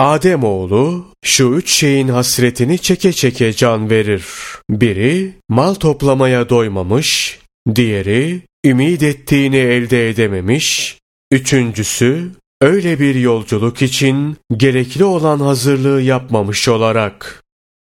Adem 0.00 0.44
oğlu 0.44 1.06
şu 1.24 1.44
üç 1.44 1.70
şeyin 1.72 2.08
hasretini 2.08 2.78
çeke 2.78 3.12
çeke 3.12 3.52
can 3.52 3.90
verir. 3.90 4.24
Biri 4.70 5.34
mal 5.48 5.74
toplamaya 5.74 6.48
doymamış, 6.48 7.38
diğeri 7.74 8.42
ümid 8.64 9.00
ettiğini 9.00 9.56
elde 9.56 10.08
edememiş, 10.08 10.98
üçüncüsü 11.30 12.30
öyle 12.60 13.00
bir 13.00 13.14
yolculuk 13.14 13.82
için 13.82 14.36
gerekli 14.56 15.04
olan 15.04 15.40
hazırlığı 15.40 16.02
yapmamış 16.02 16.68
olarak. 16.68 17.42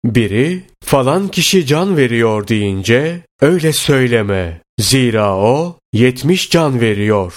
Biri 0.05 0.63
falan 0.85 1.27
kişi 1.27 1.65
can 1.65 1.97
veriyor 1.97 2.47
deyince 2.47 3.21
öyle 3.41 3.73
söyleme. 3.73 4.61
Zira 4.79 5.37
o 5.37 5.77
yetmiş 5.93 6.49
can 6.49 6.81
veriyor. 6.81 7.33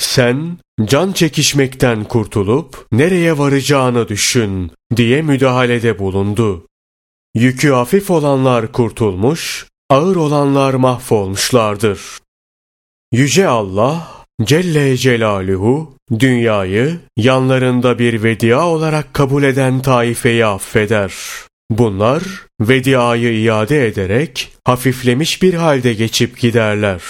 Sen 0.00 0.58
can 0.84 1.12
çekişmekten 1.12 2.04
kurtulup 2.04 2.86
nereye 2.92 3.38
varacağını 3.38 4.08
düşün 4.08 4.70
diye 4.96 5.22
müdahalede 5.22 5.98
bulundu. 5.98 6.66
Yükü 7.34 7.70
hafif 7.70 8.10
olanlar 8.10 8.72
kurtulmuş, 8.72 9.66
ağır 9.90 10.16
olanlar 10.16 10.74
mahvolmuşlardır. 10.74 12.00
Yüce 13.12 13.48
Allah 13.48 14.18
Celle 14.44 14.96
Celaluhu 14.96 15.94
dünyayı 16.18 16.98
yanlarında 17.16 17.98
bir 17.98 18.22
vedia 18.22 18.68
olarak 18.68 19.14
kabul 19.14 19.42
eden 19.42 19.82
taifeyi 19.82 20.46
affeder. 20.46 21.14
Bunlar 21.70 22.22
vediayı 22.60 23.42
iade 23.42 23.86
ederek 23.86 24.52
hafiflemiş 24.64 25.42
bir 25.42 25.54
halde 25.54 25.92
geçip 25.92 26.38
giderler. 26.38 27.02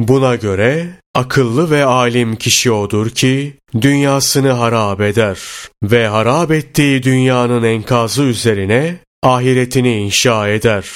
Buna 0.00 0.36
göre 0.36 0.86
akıllı 1.14 1.70
ve 1.70 1.84
alim 1.84 2.36
kişi 2.36 2.72
odur 2.72 3.10
ki 3.10 3.54
dünyasını 3.80 4.50
harap 4.50 5.00
eder 5.00 5.38
ve 5.82 6.06
harap 6.06 6.50
ettiği 6.50 7.02
dünyanın 7.02 7.62
enkazı 7.62 8.22
üzerine 8.22 8.96
ahiretini 9.22 9.96
inşa 9.96 10.48
eder. 10.48 10.86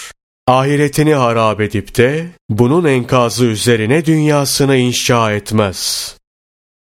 ahiretini 0.48 1.14
harap 1.14 1.60
edip 1.60 1.96
de 1.96 2.26
bunun 2.50 2.84
enkazı 2.84 3.44
üzerine 3.44 4.04
dünyasını 4.06 4.76
inşa 4.76 5.32
etmez. 5.32 6.14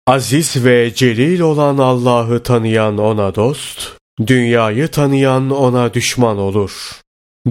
Aziz 0.07 0.65
ve 0.65 0.95
celil 0.95 1.41
olan 1.41 1.79
Allah'ı 1.79 2.43
tanıyan 2.43 2.99
ona 2.99 3.35
dost, 3.35 3.93
dünyayı 4.27 4.89
tanıyan 4.89 5.51
ona 5.51 5.95
düşman 5.95 6.39
olur. 6.39 6.73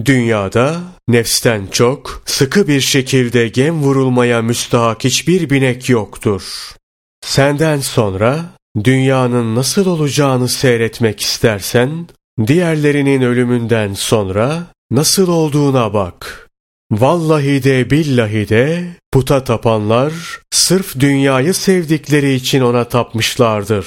Dünyada 0.04 0.80
nefsten 1.08 1.66
çok 1.66 2.22
sıkı 2.26 2.68
bir 2.68 2.80
şekilde 2.80 3.48
gem 3.48 3.82
vurulmaya 3.82 4.42
müstahak 4.42 5.04
hiçbir 5.04 5.50
binek 5.50 5.88
yoktur. 5.88 6.42
Senden 7.20 7.80
sonra 7.80 8.44
dünyanın 8.84 9.54
nasıl 9.54 9.86
olacağını 9.86 10.48
seyretmek 10.48 11.20
istersen, 11.20 12.08
diğerlerinin 12.46 13.22
ölümünden 13.22 13.94
sonra 13.94 14.66
nasıl 14.90 15.28
olduğuna 15.28 15.94
bak. 15.94 16.48
Vallahi 16.92 17.64
de 17.64 17.90
billahi 17.90 18.48
de 18.48 18.84
puta 19.12 19.44
tapanlar 19.44 20.12
sırf 20.50 21.00
dünyayı 21.00 21.54
sevdikleri 21.54 22.34
için 22.34 22.60
ona 22.60 22.84
tapmışlardır. 22.84 23.86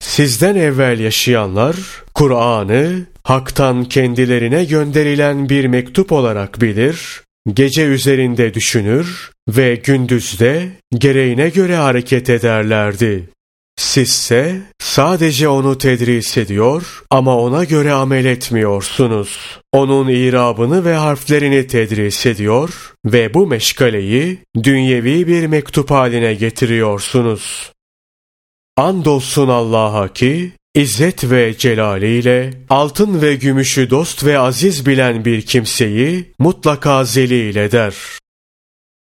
Sizden 0.00 0.56
evvel 0.56 1.00
yaşayanlar 1.00 1.76
Kur'an'ı 2.14 3.06
haktan 3.22 3.84
kendilerine 3.84 4.64
gönderilen 4.64 5.48
bir 5.48 5.64
mektup 5.64 6.12
olarak 6.12 6.60
bilir, 6.60 7.22
gece 7.54 7.84
üzerinde 7.84 8.54
düşünür 8.54 9.30
ve 9.48 9.74
gündüzde 9.74 10.68
gereğine 10.98 11.48
göre 11.48 11.76
hareket 11.76 12.30
ederlerdi. 12.30 13.28
Sizse 13.76 14.60
sadece 14.78 15.48
onu 15.48 15.78
tedris 15.78 16.38
ediyor 16.38 17.02
ama 17.10 17.38
ona 17.38 17.64
göre 17.64 17.92
amel 17.92 18.24
etmiyorsunuz. 18.24 19.58
Onun 19.72 20.08
irabını 20.08 20.84
ve 20.84 20.94
harflerini 20.94 21.66
tedris 21.66 22.26
ediyor 22.26 22.92
ve 23.04 23.34
bu 23.34 23.46
meşgaleyi 23.46 24.38
dünyevi 24.62 25.26
bir 25.26 25.46
mektup 25.46 25.90
haline 25.90 26.34
getiriyorsunuz. 26.34 27.72
Andolsun 28.80 29.48
Allah'a 29.48 30.12
ki 30.12 30.52
İzzet 30.74 31.30
ve 31.30 31.58
celaliyle 31.58 32.52
altın 32.68 33.22
ve 33.22 33.34
gümüşü 33.34 33.90
dost 33.90 34.24
ve 34.24 34.38
aziz 34.38 34.86
bilen 34.86 35.24
bir 35.24 35.42
kimseyi 35.42 36.32
mutlaka 36.38 37.04
zelil 37.04 37.56
eder. 37.56 37.94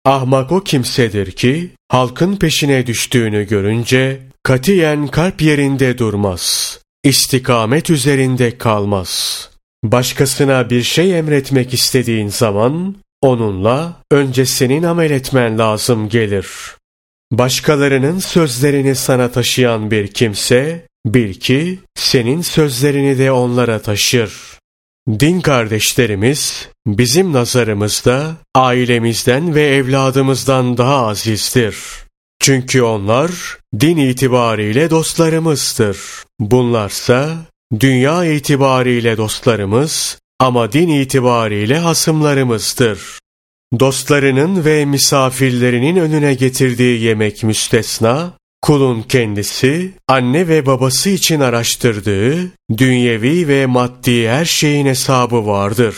Ahmak 0.04 0.52
o 0.52 0.60
kimsedir 0.60 1.32
ki 1.32 1.70
halkın 1.88 2.36
peşine 2.36 2.86
düştüğünü 2.86 3.46
görünce 3.46 4.22
katiyen 4.42 5.06
kalp 5.06 5.42
yerinde 5.42 5.98
durmaz. 5.98 6.78
İstikamet 7.04 7.90
üzerinde 7.90 8.58
kalmaz. 8.58 9.50
Başkasına 9.84 10.70
bir 10.70 10.82
şey 10.82 11.18
emretmek 11.18 11.74
istediğin 11.74 12.28
zaman 12.28 12.96
onunla 13.22 14.02
önce 14.10 14.46
senin 14.46 14.82
amel 14.82 15.10
etmen 15.10 15.58
lazım 15.58 16.08
gelir. 16.08 16.46
Başkalarının 17.32 18.18
sözlerini 18.18 18.94
sana 18.94 19.30
taşıyan 19.30 19.90
bir 19.90 20.06
kimse 20.06 20.86
Bil 21.06 21.34
ki 21.34 21.78
senin 21.94 22.42
sözlerini 22.42 23.18
de 23.18 23.32
onlara 23.32 23.82
taşır. 23.82 24.32
Din 25.08 25.40
kardeşlerimiz 25.40 26.68
bizim 26.86 27.32
nazarımızda 27.32 28.36
ailemizden 28.54 29.54
ve 29.54 29.62
evladımızdan 29.62 30.76
daha 30.76 31.06
azizdir. 31.06 31.76
Çünkü 32.40 32.82
onlar 32.82 33.30
din 33.80 33.96
itibariyle 33.96 34.90
dostlarımızdır. 34.90 35.98
Bunlarsa 36.40 37.36
dünya 37.80 38.24
itibariyle 38.24 39.16
dostlarımız 39.16 40.18
ama 40.38 40.72
din 40.72 40.88
itibariyle 40.88 41.78
hasımlarımızdır. 41.78 43.00
Dostlarının 43.80 44.64
ve 44.64 44.84
misafirlerinin 44.84 45.96
önüne 45.96 46.34
getirdiği 46.34 47.02
yemek 47.02 47.44
müstesna, 47.44 48.32
Kulun 48.62 49.02
kendisi, 49.02 49.92
anne 50.08 50.48
ve 50.48 50.66
babası 50.66 51.10
için 51.10 51.40
araştırdığı, 51.40 52.52
dünyevi 52.78 53.48
ve 53.48 53.66
maddi 53.66 54.28
her 54.28 54.44
şeyin 54.44 54.86
hesabı 54.86 55.46
vardır. 55.46 55.96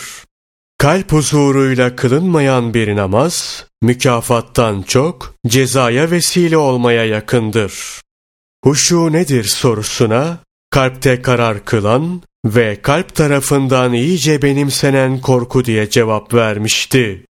Kalp 0.77 1.11
huzuruyla 1.11 1.95
kılınmayan 1.95 2.73
bir 2.73 2.95
namaz, 2.95 3.65
mükafattan 3.81 4.81
çok 4.81 5.33
cezaya 5.47 6.11
vesile 6.11 6.57
olmaya 6.57 7.05
yakındır. 7.05 8.01
Huşu 8.63 9.11
nedir 9.11 9.43
sorusuna, 9.43 10.37
kalpte 10.69 11.21
karar 11.21 11.65
kılan 11.65 12.21
ve 12.45 12.81
kalp 12.81 13.15
tarafından 13.15 13.93
iyice 13.93 14.41
benimsenen 14.41 15.21
korku 15.21 15.65
diye 15.65 15.89
cevap 15.89 16.33
vermişti. 16.33 17.25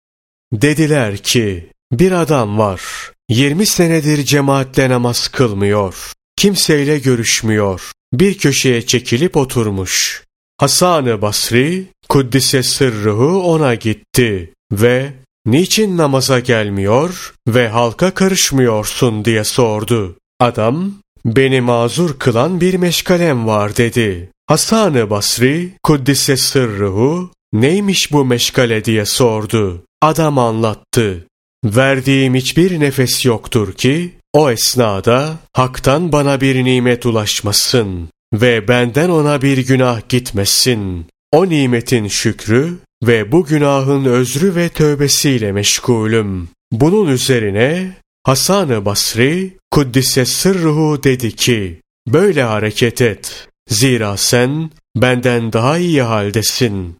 Dediler 0.61 1.17
ki, 1.17 1.69
bir 1.91 2.11
adam 2.11 2.57
var, 2.57 2.81
20 3.29 3.65
senedir 3.65 4.23
cemaatle 4.25 4.89
namaz 4.89 5.27
kılmıyor. 5.27 6.11
Kimseyle 6.37 6.99
görüşmüyor. 6.99 7.91
Bir 8.13 8.37
köşeye 8.37 8.81
çekilip 8.85 9.37
oturmuş. 9.37 10.23
Hasan-ı 10.57 11.21
Basri, 11.21 11.85
Kuddise 12.09 12.63
sırrıhu 12.63 13.43
ona 13.43 13.75
gitti 13.75 14.53
ve 14.71 15.13
niçin 15.45 15.97
namaza 15.97 16.39
gelmiyor 16.39 17.33
ve 17.47 17.67
halka 17.69 18.13
karışmıyorsun 18.13 19.25
diye 19.25 19.43
sordu. 19.43 20.17
Adam, 20.39 20.93
beni 21.25 21.61
mazur 21.61 22.19
kılan 22.19 22.61
bir 22.61 22.73
meşgalem 22.73 23.47
var 23.47 23.77
dedi. 23.77 24.29
Hasan-ı 24.47 25.09
Basri, 25.09 25.69
Kuddise 25.83 26.37
sırrıhu, 26.37 27.31
neymiş 27.53 28.11
bu 28.11 28.25
meşgale 28.25 28.85
diye 28.85 29.05
sordu. 29.05 29.85
Adam 30.05 30.37
anlattı. 30.37 31.27
Verdiğim 31.65 32.35
hiçbir 32.35 32.79
nefes 32.79 33.25
yoktur 33.25 33.73
ki, 33.73 34.11
o 34.33 34.51
esnada 34.51 35.37
haktan 35.53 36.11
bana 36.11 36.41
bir 36.41 36.65
nimet 36.65 37.05
ulaşmasın 37.05 38.09
ve 38.33 38.67
benden 38.67 39.09
ona 39.09 39.41
bir 39.41 39.57
günah 39.57 40.09
gitmesin. 40.09 41.05
O 41.31 41.49
nimetin 41.49 42.07
şükrü 42.07 42.77
ve 43.03 43.31
bu 43.31 43.45
günahın 43.45 44.05
özrü 44.05 44.55
ve 44.55 44.69
tövbesiyle 44.69 45.51
meşgulüm. 45.51 46.49
Bunun 46.71 47.07
üzerine 47.07 47.95
Hasan-ı 48.23 48.85
Basri 48.85 49.57
Kuddise 49.71 50.25
sırruhu 50.25 51.03
dedi 51.03 51.35
ki, 51.35 51.81
böyle 52.07 52.43
hareket 52.43 53.01
et. 53.01 53.47
Zira 53.69 54.17
sen 54.17 54.71
benden 54.95 55.53
daha 55.53 55.77
iyi 55.77 56.01
haldesin. 56.01 56.95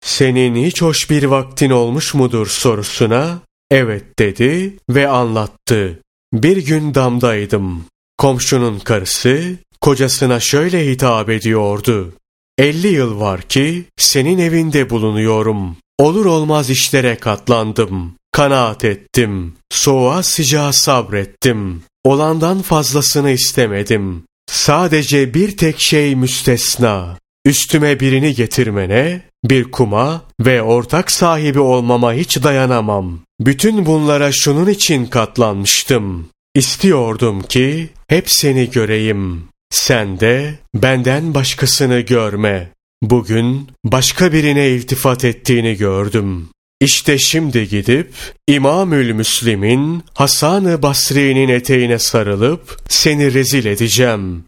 Senin 0.00 0.64
hiç 0.64 0.82
hoş 0.82 1.10
bir 1.10 1.24
vaktin 1.24 1.70
olmuş 1.70 2.14
mudur 2.14 2.46
sorusuna, 2.46 3.40
Evet 3.70 4.18
dedi 4.18 4.76
ve 4.90 5.08
anlattı. 5.08 6.00
Bir 6.32 6.56
gün 6.56 6.94
damdaydım. 6.94 7.84
Komşunun 8.18 8.78
karısı 8.78 9.56
kocasına 9.80 10.40
şöyle 10.40 10.86
hitap 10.86 11.30
ediyordu. 11.30 12.12
Elli 12.58 12.88
yıl 12.88 13.20
var 13.20 13.42
ki 13.42 13.84
senin 13.96 14.38
evinde 14.38 14.90
bulunuyorum. 14.90 15.76
Olur 15.98 16.26
olmaz 16.26 16.70
işlere 16.70 17.16
katlandım. 17.16 18.14
Kanaat 18.32 18.84
ettim. 18.84 19.54
Soğuğa 19.70 20.22
sıcağa 20.22 20.72
sabrettim. 20.72 21.82
Olandan 22.04 22.62
fazlasını 22.62 23.30
istemedim. 23.30 24.24
Sadece 24.50 25.34
bir 25.34 25.56
tek 25.56 25.80
şey 25.80 26.16
müstesna. 26.16 27.18
Üstüme 27.44 28.00
birini 28.00 28.34
getirmene, 28.34 29.22
bir 29.44 29.70
kuma 29.70 30.22
ve 30.40 30.62
ortak 30.62 31.10
sahibi 31.10 31.60
olmama 31.60 32.12
hiç 32.12 32.42
dayanamam. 32.42 33.20
Bütün 33.40 33.86
bunlara 33.86 34.32
şunun 34.32 34.68
için 34.68 35.06
katlanmıştım. 35.06 36.28
İstiyordum 36.54 37.42
ki 37.42 37.88
hep 38.08 38.30
seni 38.30 38.70
göreyim. 38.70 39.44
Sen 39.70 40.20
de 40.20 40.54
benden 40.74 41.34
başkasını 41.34 42.00
görme. 42.00 42.70
Bugün 43.02 43.68
başka 43.84 44.32
birine 44.32 44.68
iltifat 44.68 45.24
ettiğini 45.24 45.76
gördüm. 45.76 46.48
İşte 46.80 47.18
şimdi 47.18 47.68
gidip 47.68 48.12
İmamül 48.48 49.12
Müslim'in 49.12 50.02
Hasan-ı 50.14 50.82
Basri'nin 50.82 51.48
eteğine 51.48 51.98
sarılıp 51.98 52.78
seni 52.88 53.34
rezil 53.34 53.64
edeceğim. 53.64 54.44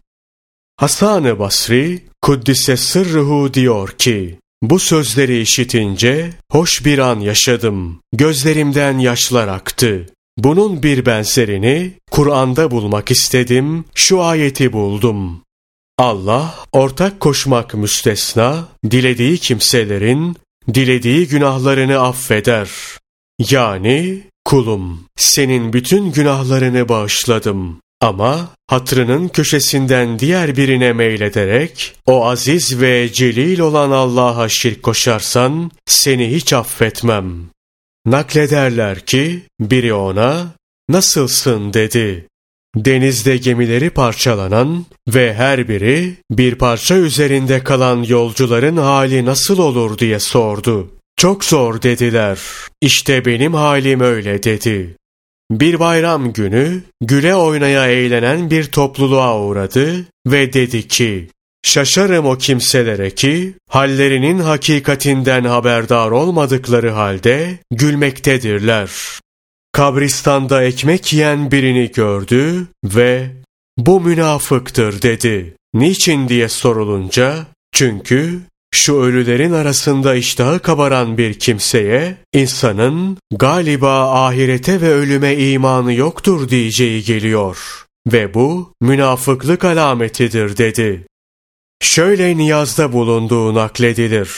Hasan-ı 0.77 1.39
Basri 1.39 2.03
Kuddise 2.21 2.77
sırruhu 2.77 3.53
diyor 3.53 3.89
ki 3.89 4.39
bu 4.61 4.79
sözleri 4.79 5.41
işitince 5.41 6.29
hoş 6.51 6.85
bir 6.85 6.99
an 6.99 7.19
yaşadım. 7.19 8.01
Gözlerimden 8.13 8.97
yaşlar 8.97 9.47
aktı. 9.47 10.05
Bunun 10.37 10.83
bir 10.83 11.05
benzerini 11.05 11.93
Kur'an'da 12.11 12.71
bulmak 12.71 13.11
istedim, 13.11 13.85
şu 13.95 14.21
ayeti 14.21 14.73
buldum. 14.73 15.43
Allah 15.97 16.55
ortak 16.71 17.19
koşmak 17.19 17.73
müstesna, 17.73 18.67
dilediği 18.91 19.37
kimselerin 19.37 20.37
dilediği 20.73 21.27
günahlarını 21.27 21.99
affeder. 21.99 22.69
Yani 23.49 24.23
kulum 24.45 25.05
senin 25.17 25.73
bütün 25.73 26.11
günahlarını 26.11 26.89
bağışladım. 26.89 27.81
Ama 28.01 28.49
hatırının 28.67 29.27
köşesinden 29.27 30.19
diğer 30.19 30.57
birine 30.57 30.93
meylederek 30.93 31.95
o 32.05 32.25
aziz 32.25 32.81
ve 32.81 33.09
celil 33.13 33.59
olan 33.59 33.91
Allah'a 33.91 34.49
şirk 34.49 34.83
koşarsan 34.83 35.71
seni 35.85 36.31
hiç 36.35 36.53
affetmem. 36.53 37.49
Naklederler 38.05 38.99
ki 38.99 39.41
biri 39.59 39.93
ona 39.93 40.47
nasılsın 40.89 41.73
dedi. 41.73 42.27
Denizde 42.75 43.37
gemileri 43.37 43.89
parçalanan 43.89 44.85
ve 45.07 45.33
her 45.33 45.67
biri 45.67 46.13
bir 46.31 46.55
parça 46.55 46.95
üzerinde 46.95 47.63
kalan 47.63 48.03
yolcuların 48.03 48.77
hali 48.77 49.25
nasıl 49.25 49.57
olur 49.59 49.97
diye 49.97 50.19
sordu. 50.19 50.91
Çok 51.17 51.45
zor 51.45 51.81
dediler. 51.81 52.39
İşte 52.81 53.25
benim 53.25 53.53
halim 53.53 53.99
öyle 53.99 54.43
dedi. 54.43 54.95
Bir 55.51 55.79
bayram 55.79 56.33
günü 56.33 56.81
güle 57.01 57.35
oynaya 57.35 57.87
eğlenen 57.87 58.51
bir 58.51 58.65
topluluğa 58.65 59.39
uğradı 59.39 60.05
ve 60.27 60.53
dedi 60.53 60.87
ki, 60.87 61.27
Şaşarım 61.63 62.25
o 62.25 62.37
kimselere 62.37 63.09
ki 63.15 63.53
hallerinin 63.69 64.39
hakikatinden 64.39 65.43
haberdar 65.43 66.11
olmadıkları 66.11 66.89
halde 66.89 67.57
gülmektedirler. 67.71 68.91
Kabristanda 69.71 70.63
ekmek 70.63 71.13
yiyen 71.13 71.51
birini 71.51 71.91
gördü 71.91 72.67
ve 72.85 73.31
bu 73.77 74.01
münafıktır 74.01 75.01
dedi. 75.01 75.53
Niçin 75.73 76.29
diye 76.29 76.49
sorulunca 76.49 77.45
çünkü 77.71 78.39
şu 78.73 78.95
ölülerin 78.95 79.51
arasında 79.51 80.15
iştahı 80.15 80.59
kabaran 80.59 81.17
bir 81.17 81.39
kimseye 81.39 82.17
insanın 82.33 83.17
galiba 83.31 84.25
ahirete 84.25 84.81
ve 84.81 84.89
ölüme 84.89 85.35
imanı 85.35 85.93
yoktur 85.93 86.49
diyeceği 86.49 87.03
geliyor 87.03 87.85
ve 88.07 88.33
bu 88.33 88.73
münafıklık 88.81 89.65
alametidir 89.65 90.57
dedi. 90.57 91.05
Şöyle 91.81 92.37
niyazda 92.37 92.93
bulunduğu 92.93 93.53
nakledilir. 93.53 94.31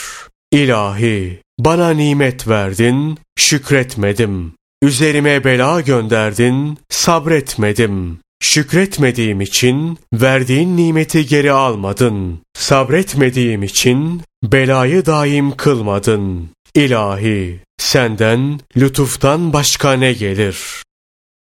İlahi, 0.52 1.40
bana 1.58 1.90
nimet 1.90 2.48
verdin, 2.48 3.18
şükretmedim. 3.38 4.52
Üzerime 4.82 5.44
bela 5.44 5.80
gönderdin, 5.80 6.78
sabretmedim. 6.88 8.18
Şükretmediğim 8.44 9.40
için 9.40 9.98
verdiğin 10.12 10.76
nimeti 10.76 11.26
geri 11.26 11.52
almadın. 11.52 12.40
Sabretmediğim 12.54 13.62
için 13.62 14.22
belayı 14.42 15.06
daim 15.06 15.56
kılmadın. 15.56 16.48
İlahi, 16.74 17.60
senden 17.78 18.60
lütuftan 18.76 19.52
başka 19.52 19.92
ne 19.92 20.12
gelir? 20.12 20.82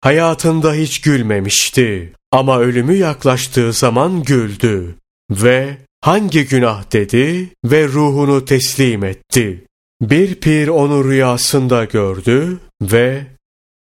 Hayatında 0.02 0.74
hiç 0.74 1.02
gülmemişti 1.02 2.14
ama 2.32 2.60
ölümü 2.60 2.95
yaklaştığı 2.95 3.74
zaman 3.74 4.24
güldü 4.24 4.95
ve 5.32 5.78
hangi 6.02 6.45
günah 6.45 6.93
dedi 6.93 7.50
ve 7.66 7.88
ruhunu 7.88 8.45
teslim 8.45 9.04
etti. 9.04 9.66
Bir 10.02 10.36
pir 10.36 10.68
onu 10.68 11.10
rüyasında 11.10 11.86
gördü 11.86 12.60
ve 12.82 13.26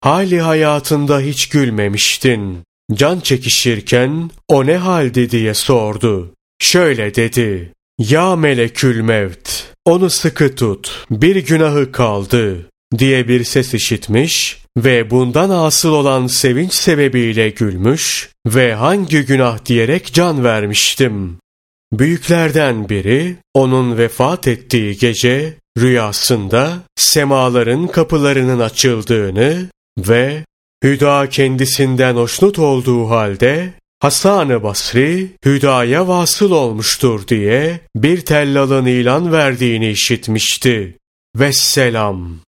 hali 0.01 0.41
hayatında 0.41 1.21
hiç 1.21 1.49
gülmemiştin. 1.49 2.68
Can 2.95 3.21
çekişirken 3.21 4.31
o 4.49 4.67
ne 4.67 4.77
haldi 4.77 5.31
diye 5.31 5.55
sordu. 5.55 6.35
Şöyle 6.59 7.15
dedi. 7.15 7.73
Ya 7.99 8.37
melekül 8.37 9.01
mevt, 9.01 9.65
onu 9.85 10.11
sıkı 10.11 10.55
tut, 10.55 11.07
bir 11.11 11.37
günahı 11.37 11.93
kaldı 11.93 12.69
diye 12.99 13.29
bir 13.29 13.45
ses 13.45 13.75
işitmiş 13.75 14.63
ve 14.77 15.11
bundan 15.11 15.51
asıl 15.51 15.93
olan 15.93 16.27
sevinç 16.27 16.73
sebebiyle 16.73 17.49
gülmüş 17.51 18.31
ve 18.47 18.75
hangi 18.75 19.21
günah 19.25 19.65
diyerek 19.65 20.13
can 20.13 20.45
vermiştim. 20.45 21.39
Büyüklerden 21.93 22.89
biri 22.89 23.37
onun 23.55 23.99
vefat 23.99 24.49
ettiği 24.49 24.99
gece 24.99 25.55
rüyasında 25.79 26.79
semaların 26.97 27.87
kapılarının 27.87 28.61
açıldığını 28.61 29.69
ve 29.99 30.45
Hüda 30.85 31.29
kendisinden 31.29 32.15
hoşnut 32.15 32.59
olduğu 32.59 33.11
halde 33.11 33.73
Hasan-ı 34.01 34.63
Basri 34.63 35.29
Hüda'ya 35.45 36.09
vasıl 36.09 36.51
olmuştur 36.51 37.29
diye 37.29 37.81
bir 37.97 38.21
tellalın 38.21 38.87
ilan 38.87 39.33
verdiğini 39.33 39.91
işitmişti. 39.91 40.99
Vesselam. 41.37 42.49